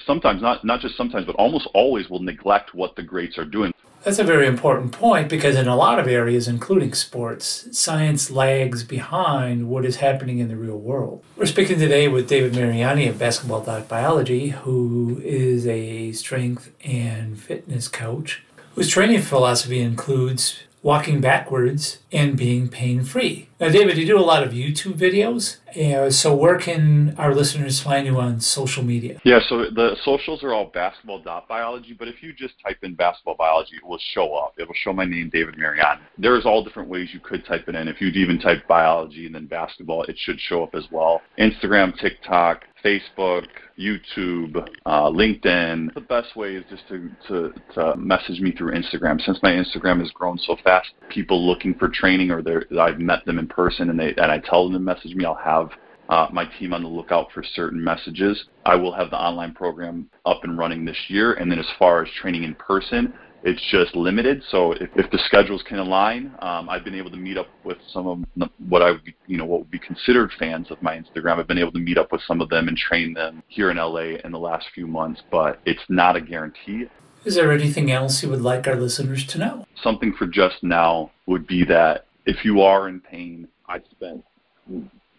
sometimes 0.06 0.42
not 0.42 0.64
not 0.64 0.80
just 0.80 0.96
sometimes 0.96 1.26
but 1.26 1.36
almost 1.36 1.68
always 1.74 2.08
will 2.08 2.22
neglect 2.22 2.74
what 2.74 2.96
the 2.96 3.02
greats 3.02 3.38
are 3.38 3.44
doing. 3.44 3.72
That's 4.04 4.20
a 4.20 4.24
very 4.24 4.46
important 4.46 4.92
point 4.92 5.28
because 5.28 5.56
in 5.56 5.66
a 5.66 5.76
lot 5.76 5.98
of 5.98 6.06
areas 6.06 6.48
including 6.48 6.94
sports 6.94 7.68
science 7.76 8.30
lags 8.30 8.84
behind 8.84 9.68
what 9.68 9.84
is 9.84 9.96
happening 9.96 10.38
in 10.38 10.48
the 10.48 10.56
real 10.56 10.78
world. 10.78 11.24
We're 11.36 11.46
speaking 11.46 11.78
today 11.78 12.08
with 12.08 12.28
david 12.28 12.54
mariani 12.54 13.08
of 13.08 13.18
basketball 13.18 13.60
biology 13.88 14.48
who 14.48 15.20
is 15.24 15.66
a 15.66 16.12
strength 16.12 16.72
and 16.84 17.38
fitness 17.38 17.88
coach 17.88 18.42
whose 18.74 18.88
training 18.88 19.20
philosophy 19.22 19.80
includes 19.80 20.60
walking 20.82 21.20
backwards 21.20 21.98
and 22.12 22.36
being 22.36 22.68
pain 22.68 23.02
free. 23.02 23.48
Now, 23.60 23.70
David, 23.70 23.98
you 23.98 24.06
do 24.06 24.18
a 24.18 24.20
lot 24.20 24.44
of 24.44 24.52
YouTube 24.52 24.94
videos. 24.94 25.56
Uh, 25.76 26.10
so, 26.10 26.34
where 26.34 26.56
can 26.58 27.14
our 27.18 27.34
listeners 27.34 27.80
find 27.80 28.06
you 28.06 28.18
on 28.18 28.40
social 28.40 28.84
media? 28.84 29.20
Yeah, 29.24 29.40
so 29.48 29.64
the 29.70 29.96
socials 30.04 30.42
are 30.42 30.54
all 30.54 30.70
basketball 30.72 31.22
biology, 31.48 31.94
but 31.98 32.08
if 32.08 32.22
you 32.22 32.32
just 32.32 32.54
type 32.64 32.78
in 32.82 32.94
basketball 32.94 33.34
biology, 33.36 33.76
it 33.76 33.86
will 33.86 33.98
show 34.14 34.34
up. 34.34 34.54
It 34.58 34.66
will 34.66 34.76
show 34.82 34.92
my 34.92 35.04
name, 35.04 35.30
David 35.32 35.58
Mariani. 35.58 36.00
There's 36.16 36.46
all 36.46 36.62
different 36.62 36.88
ways 36.88 37.08
you 37.12 37.20
could 37.20 37.44
type 37.46 37.68
it 37.68 37.74
in. 37.74 37.88
If 37.88 38.00
you'd 38.00 38.16
even 38.16 38.38
type 38.38 38.66
biology 38.68 39.26
and 39.26 39.34
then 39.34 39.46
basketball, 39.46 40.04
it 40.04 40.16
should 40.18 40.40
show 40.40 40.62
up 40.62 40.74
as 40.74 40.84
well. 40.90 41.20
Instagram, 41.38 41.98
TikTok, 42.00 42.62
Facebook, 42.84 43.46
YouTube, 43.78 44.56
uh, 44.86 45.10
LinkedIn. 45.10 45.94
The 45.94 46.00
best 46.00 46.34
way 46.36 46.56
is 46.56 46.64
just 46.68 46.88
to, 46.88 47.10
to, 47.28 47.52
to 47.74 47.96
message 47.96 48.40
me 48.40 48.52
through 48.52 48.72
Instagram. 48.72 49.20
Since 49.20 49.38
my 49.42 49.52
Instagram 49.52 50.00
has 50.00 50.10
grown 50.10 50.38
so 50.38 50.56
fast, 50.64 50.88
people 51.08 51.46
looking 51.46 51.74
for 51.74 51.88
training 51.88 52.30
or 52.30 52.42
I've 52.80 52.98
met 52.98 53.24
them 53.24 53.38
in 53.38 53.46
person 53.46 53.90
and 53.90 53.98
they 53.98 54.14
and 54.16 54.32
I 54.32 54.38
tell 54.38 54.64
them 54.64 54.72
to 54.72 54.78
message 54.80 55.14
me, 55.14 55.24
I'll 55.24 55.34
have 55.34 55.70
uh, 56.08 56.26
my 56.32 56.44
team 56.58 56.72
on 56.72 56.82
the 56.82 56.88
lookout 56.88 57.30
for 57.32 57.42
certain 57.54 57.82
messages. 57.82 58.44
I 58.64 58.74
will 58.74 58.92
have 58.92 59.10
the 59.10 59.18
online 59.18 59.54
program 59.54 60.08
up 60.24 60.44
and 60.44 60.56
running 60.56 60.84
this 60.84 60.96
year, 61.08 61.34
and 61.34 61.50
then 61.50 61.58
as 61.58 61.68
far 61.78 62.02
as 62.02 62.10
training 62.20 62.44
in 62.44 62.54
person, 62.54 63.12
it's 63.42 63.62
just 63.70 63.94
limited. 63.94 64.42
So 64.50 64.72
if, 64.72 64.90
if 64.96 65.10
the 65.10 65.18
schedules 65.26 65.62
can 65.66 65.78
align, 65.78 66.34
um, 66.40 66.68
I've 66.68 66.84
been 66.84 66.94
able 66.94 67.10
to 67.10 67.16
meet 67.16 67.36
up 67.36 67.48
with 67.64 67.78
some 67.92 68.06
of 68.06 68.50
what 68.68 68.82
I 68.82 68.90
would, 68.90 69.04
be, 69.04 69.14
you 69.26 69.36
know, 69.36 69.44
what 69.44 69.60
would 69.60 69.70
be 69.70 69.78
considered 69.78 70.32
fans 70.38 70.70
of 70.70 70.80
my 70.82 70.96
Instagram. 70.96 71.38
I've 71.38 71.46
been 71.46 71.58
able 71.58 71.72
to 71.72 71.78
meet 71.78 71.98
up 71.98 72.12
with 72.12 72.20
some 72.26 72.40
of 72.40 72.48
them 72.48 72.68
and 72.68 72.76
train 72.76 73.14
them 73.14 73.42
here 73.48 73.70
in 73.70 73.76
LA 73.76 74.18
in 74.24 74.32
the 74.32 74.38
last 74.38 74.66
few 74.74 74.86
months, 74.86 75.22
but 75.30 75.60
it's 75.64 75.82
not 75.88 76.16
a 76.16 76.20
guarantee. 76.20 76.86
Is 77.24 77.34
there 77.34 77.52
anything 77.52 77.90
else 77.90 78.22
you 78.22 78.30
would 78.30 78.42
like 78.42 78.66
our 78.66 78.76
listeners 78.76 79.26
to 79.26 79.38
know? 79.38 79.66
Something 79.82 80.14
for 80.18 80.26
just 80.26 80.62
now 80.62 81.10
would 81.26 81.46
be 81.46 81.64
that 81.64 82.06
if 82.26 82.44
you 82.44 82.62
are 82.62 82.88
in 82.88 83.00
pain, 83.00 83.48
I 83.68 83.80
spent 83.90 84.24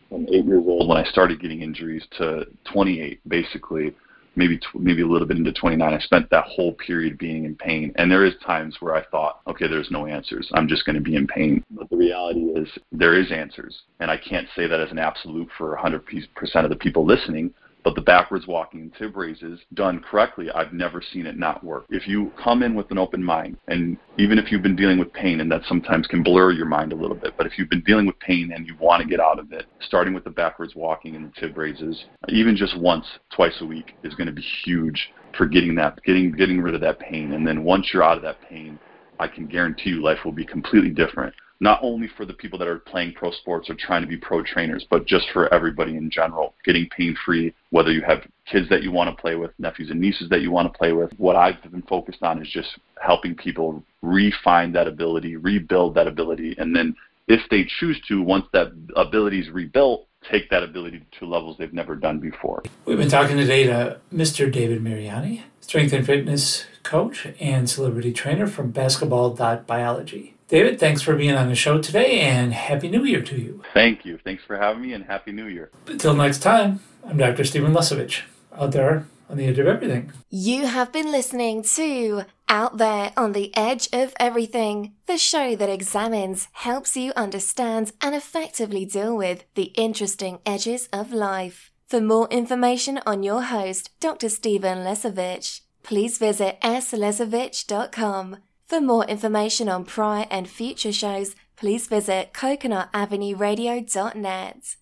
from 0.10 0.28
eight 0.32 0.46
years 0.46 0.64
old 0.66 0.88
when 0.88 0.98
I 0.98 1.04
started 1.10 1.42
getting 1.42 1.62
injuries 1.62 2.04
to 2.18 2.46
28, 2.72 3.20
basically 3.28 3.96
maybe 4.36 4.58
tw- 4.58 4.76
maybe 4.76 5.02
a 5.02 5.08
little 5.08 5.28
bit 5.28 5.38
into 5.38 5.52
29 5.52 5.94
i 5.94 6.00
spent 6.00 6.30
that 6.30 6.46
whole 6.46 6.74
period 6.74 7.18
being 7.18 7.46
in 7.46 7.56
pain. 7.56 7.92
And 7.96 8.12
there 8.12 8.26
is 8.26 8.34
times 8.46 8.78
where 8.80 8.96
i 8.96 9.04
thought 9.06 9.42
okay 9.48 9.68
there's 9.68 9.92
no 9.92 10.06
answers. 10.06 10.50
I'm 10.54 10.68
just 10.68 10.86
going 10.86 10.96
to 10.96 11.02
be 11.02 11.16
in 11.16 11.28
pain. 11.28 11.64
But 11.72 11.90
the 11.90 11.98
reality 11.98 12.42
is 12.56 12.68
there 12.92 13.20
is 13.20 13.32
answers. 13.32 13.82
And 14.00 14.10
i 14.10 14.18
can't 14.18 14.48
say 14.56 14.68
that 14.68 14.80
as 14.80 14.92
an 14.92 15.00
absolute 15.00 15.50
for 15.58 15.78
100% 15.78 16.28
of 16.56 16.70
the 16.70 16.76
people 16.76 17.06
listening 17.06 17.54
but 17.90 17.96
the 17.96 18.02
backwards 18.02 18.46
walking 18.46 18.82
and 18.82 18.94
tib 18.94 19.18
raises 19.18 19.60
done 19.74 20.00
correctly, 20.00 20.52
I've 20.52 20.74
never 20.74 21.02
seen 21.02 21.26
it 21.26 21.40
not 21.40 21.64
work. 21.64 21.86
If 21.90 22.08
you 22.08 22.32
come 22.38 22.62
in 22.62 22.76
with 22.76 22.92
an 22.92 23.00
open 23.00 23.24
mind, 23.24 23.58
and 23.68 23.98
even 24.20 24.38
if 24.38 24.52
you've 24.52 24.62
been 24.62 24.76
dealing 24.76 25.00
with 25.00 25.12
pain, 25.12 25.42
and 25.42 25.52
that 25.52 25.64
sometimes 25.68 26.06
can 26.06 26.22
blur 26.22 26.52
your 26.52 26.68
mind 26.68 26.94
a 26.94 26.96
little 26.96 27.16
bit, 27.16 27.34
but 27.36 27.48
if 27.48 27.58
you've 27.58 27.72
been 27.72 27.82
dealing 27.82 28.06
with 28.06 28.20
pain 28.20 28.52
and 28.54 28.68
you 28.68 28.76
want 28.80 29.02
to 29.02 29.10
get 29.10 29.20
out 29.20 29.40
of 29.40 29.52
it, 29.54 29.66
starting 29.80 30.14
with 30.14 30.24
the 30.24 30.30
backwards 30.30 30.76
walking 30.76 31.16
and 31.16 31.34
the 31.34 31.42
tib 31.42 31.58
raises, 31.58 32.06
even 32.28 32.56
just 32.56 32.78
once, 32.78 33.08
twice 33.32 33.56
a 33.62 33.66
week, 33.66 33.96
is 34.04 34.14
going 34.14 34.28
to 34.28 34.34
be 34.34 34.46
huge 34.64 35.10
for 35.36 35.48
getting 35.48 35.74
that, 35.74 36.00
getting 36.04 36.32
getting 36.32 36.62
rid 36.62 36.76
of 36.76 36.82
that 36.82 37.00
pain. 37.00 37.34
And 37.34 37.48
then 37.48 37.64
once 37.64 37.90
you're 37.92 38.04
out 38.04 38.18
of 38.18 38.22
that 38.22 38.40
pain, 38.48 38.78
I 39.20 39.28
can 39.28 39.48
guarantee 39.48 39.90
you 39.90 40.04
life 40.04 40.20
will 40.24 40.32
be 40.32 40.46
completely 40.46 40.92
different 40.92 41.34
not 41.60 41.80
only 41.82 42.08
for 42.16 42.26
the 42.26 42.34
people 42.34 42.58
that 42.60 42.68
are 42.68 42.80
playing 42.80 43.14
pro 43.14 43.32
sports 43.32 43.70
or 43.70 43.76
trying 43.76 44.02
to 44.02 44.08
be 44.08 44.18
pro 44.18 44.44
trainers, 44.44 44.86
but 44.90 45.06
just 45.06 45.28
for 45.32 45.54
everybody 45.54 45.98
in 45.98 46.10
general, 46.10 46.54
getting 46.64 46.88
pain 46.96 47.16
free, 47.26 47.54
whether 47.72 47.92
you 47.92 48.02
have 48.02 48.20
kids 48.50 48.70
that 48.70 48.84
you 48.84 48.92
want 48.92 49.16
to 49.16 49.22
play 49.22 49.36
with, 49.36 49.52
nephews 49.60 49.90
and 49.90 50.00
nieces 50.00 50.30
that 50.30 50.42
you 50.42 50.52
want 50.52 50.72
to 50.72 50.78
play 50.78 50.94
with. 50.94 51.12
What 51.18 51.36
I've 51.36 51.62
been 51.72 51.82
focused 51.84 52.24
on 52.24 52.42
is 52.42 52.50
just 52.50 52.70
helping 53.02 53.36
people 53.36 53.84
refine 54.02 54.72
that 54.74 54.88
ability, 54.88 55.36
rebuild 55.36 55.96
that 55.96 56.08
ability, 56.08 56.56
and 56.58 56.76
then 56.76 56.96
if 57.28 57.42
they 57.52 57.64
choose 57.80 58.02
to, 58.08 58.24
once 58.24 58.46
that 58.54 58.72
ability 58.96 59.40
is 59.40 59.50
rebuilt, 59.52 60.08
take 60.30 60.50
that 60.50 60.64
ability 60.64 61.06
to 61.20 61.26
levels 61.26 61.58
they've 61.60 61.72
never 61.72 61.96
done 61.96 62.20
before. 62.20 62.64
We've 62.86 62.98
been 62.98 63.10
talking 63.10 63.38
today 63.38 63.66
to 63.66 64.00
Mr. 64.12 64.52
David 64.52 64.82
Mariani, 64.82 65.46
strength 65.62 65.94
and 65.94 66.06
fitness 66.06 66.66
coach 66.82 67.28
and 67.40 67.70
celebrity 67.70 68.12
trainer 68.12 68.48
from 68.48 68.72
basketball.biology. 68.72 70.34
David, 70.50 70.80
thanks 70.80 71.04
for 71.04 71.16
being 71.16 71.36
on 71.36 71.48
the 71.48 71.54
show 71.54 71.80
today 71.80 72.22
and 72.22 72.56
Happy 72.56 72.90
New 72.90 73.06
Year 73.06 73.22
to 73.22 73.40
you. 73.40 73.62
Thank 73.72 74.04
you. 74.04 74.18
Thanks 74.18 74.44
for 74.44 74.58
having 74.58 74.82
me 74.82 74.94
and 74.94 75.06
Happy 75.06 75.32
New 75.32 75.46
Year. 75.46 75.70
Until 75.86 76.16
next 76.16 76.40
time, 76.40 76.80
I'm 77.06 77.18
Dr. 77.18 77.44
Stephen 77.44 77.72
Lesovich, 77.72 78.22
out 78.58 78.72
there 78.72 79.06
on 79.30 79.38
the 79.38 79.46
edge 79.46 79.60
of 79.60 79.68
everything. 79.68 80.12
You 80.32 80.66
have 80.66 80.92
been 80.92 81.12
listening 81.12 81.62
to 81.76 82.24
Out 82.50 82.80
There 82.80 83.14
on 83.16 83.34
the 83.34 83.56
Edge 83.56 83.90
of 83.94 84.16
Everything, 84.20 84.96
the 85.06 85.20
show 85.20 85.56
that 85.56 85.70
examines, 85.70 86.48
helps 86.54 86.98
you 86.98 87.14
understand, 87.16 87.92
and 88.02 88.16
effectively 88.16 88.86
deal 88.86 89.16
with 89.16 89.46
the 89.54 89.72
interesting 89.76 90.40
edges 90.48 90.90
of 90.92 91.14
life. 91.14 91.70
For 91.88 92.02
more 92.02 92.28
information 92.32 93.00
on 93.06 93.22
your 93.22 93.44
host, 93.44 93.92
Dr. 94.00 94.30
Stephen 94.30 94.80
Lesovich, 94.80 95.62
please 95.84 96.18
visit 96.18 96.60
slesovich.com. 96.62 98.38
For 98.70 98.80
more 98.80 99.04
information 99.06 99.68
on 99.68 99.84
prior 99.84 100.28
and 100.30 100.48
future 100.48 100.92
shows, 100.92 101.36
please 101.56 101.88
visit 101.88 102.34
coconutavenueradio.net. 102.34 104.76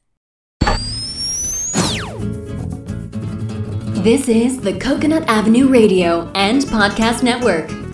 This 4.03 4.27
is 4.27 4.59
the 4.59 4.77
Coconut 4.77 5.23
Avenue 5.29 5.69
Radio 5.69 6.29
and 6.35 6.63
Podcast 6.63 7.23
Network. 7.23 7.86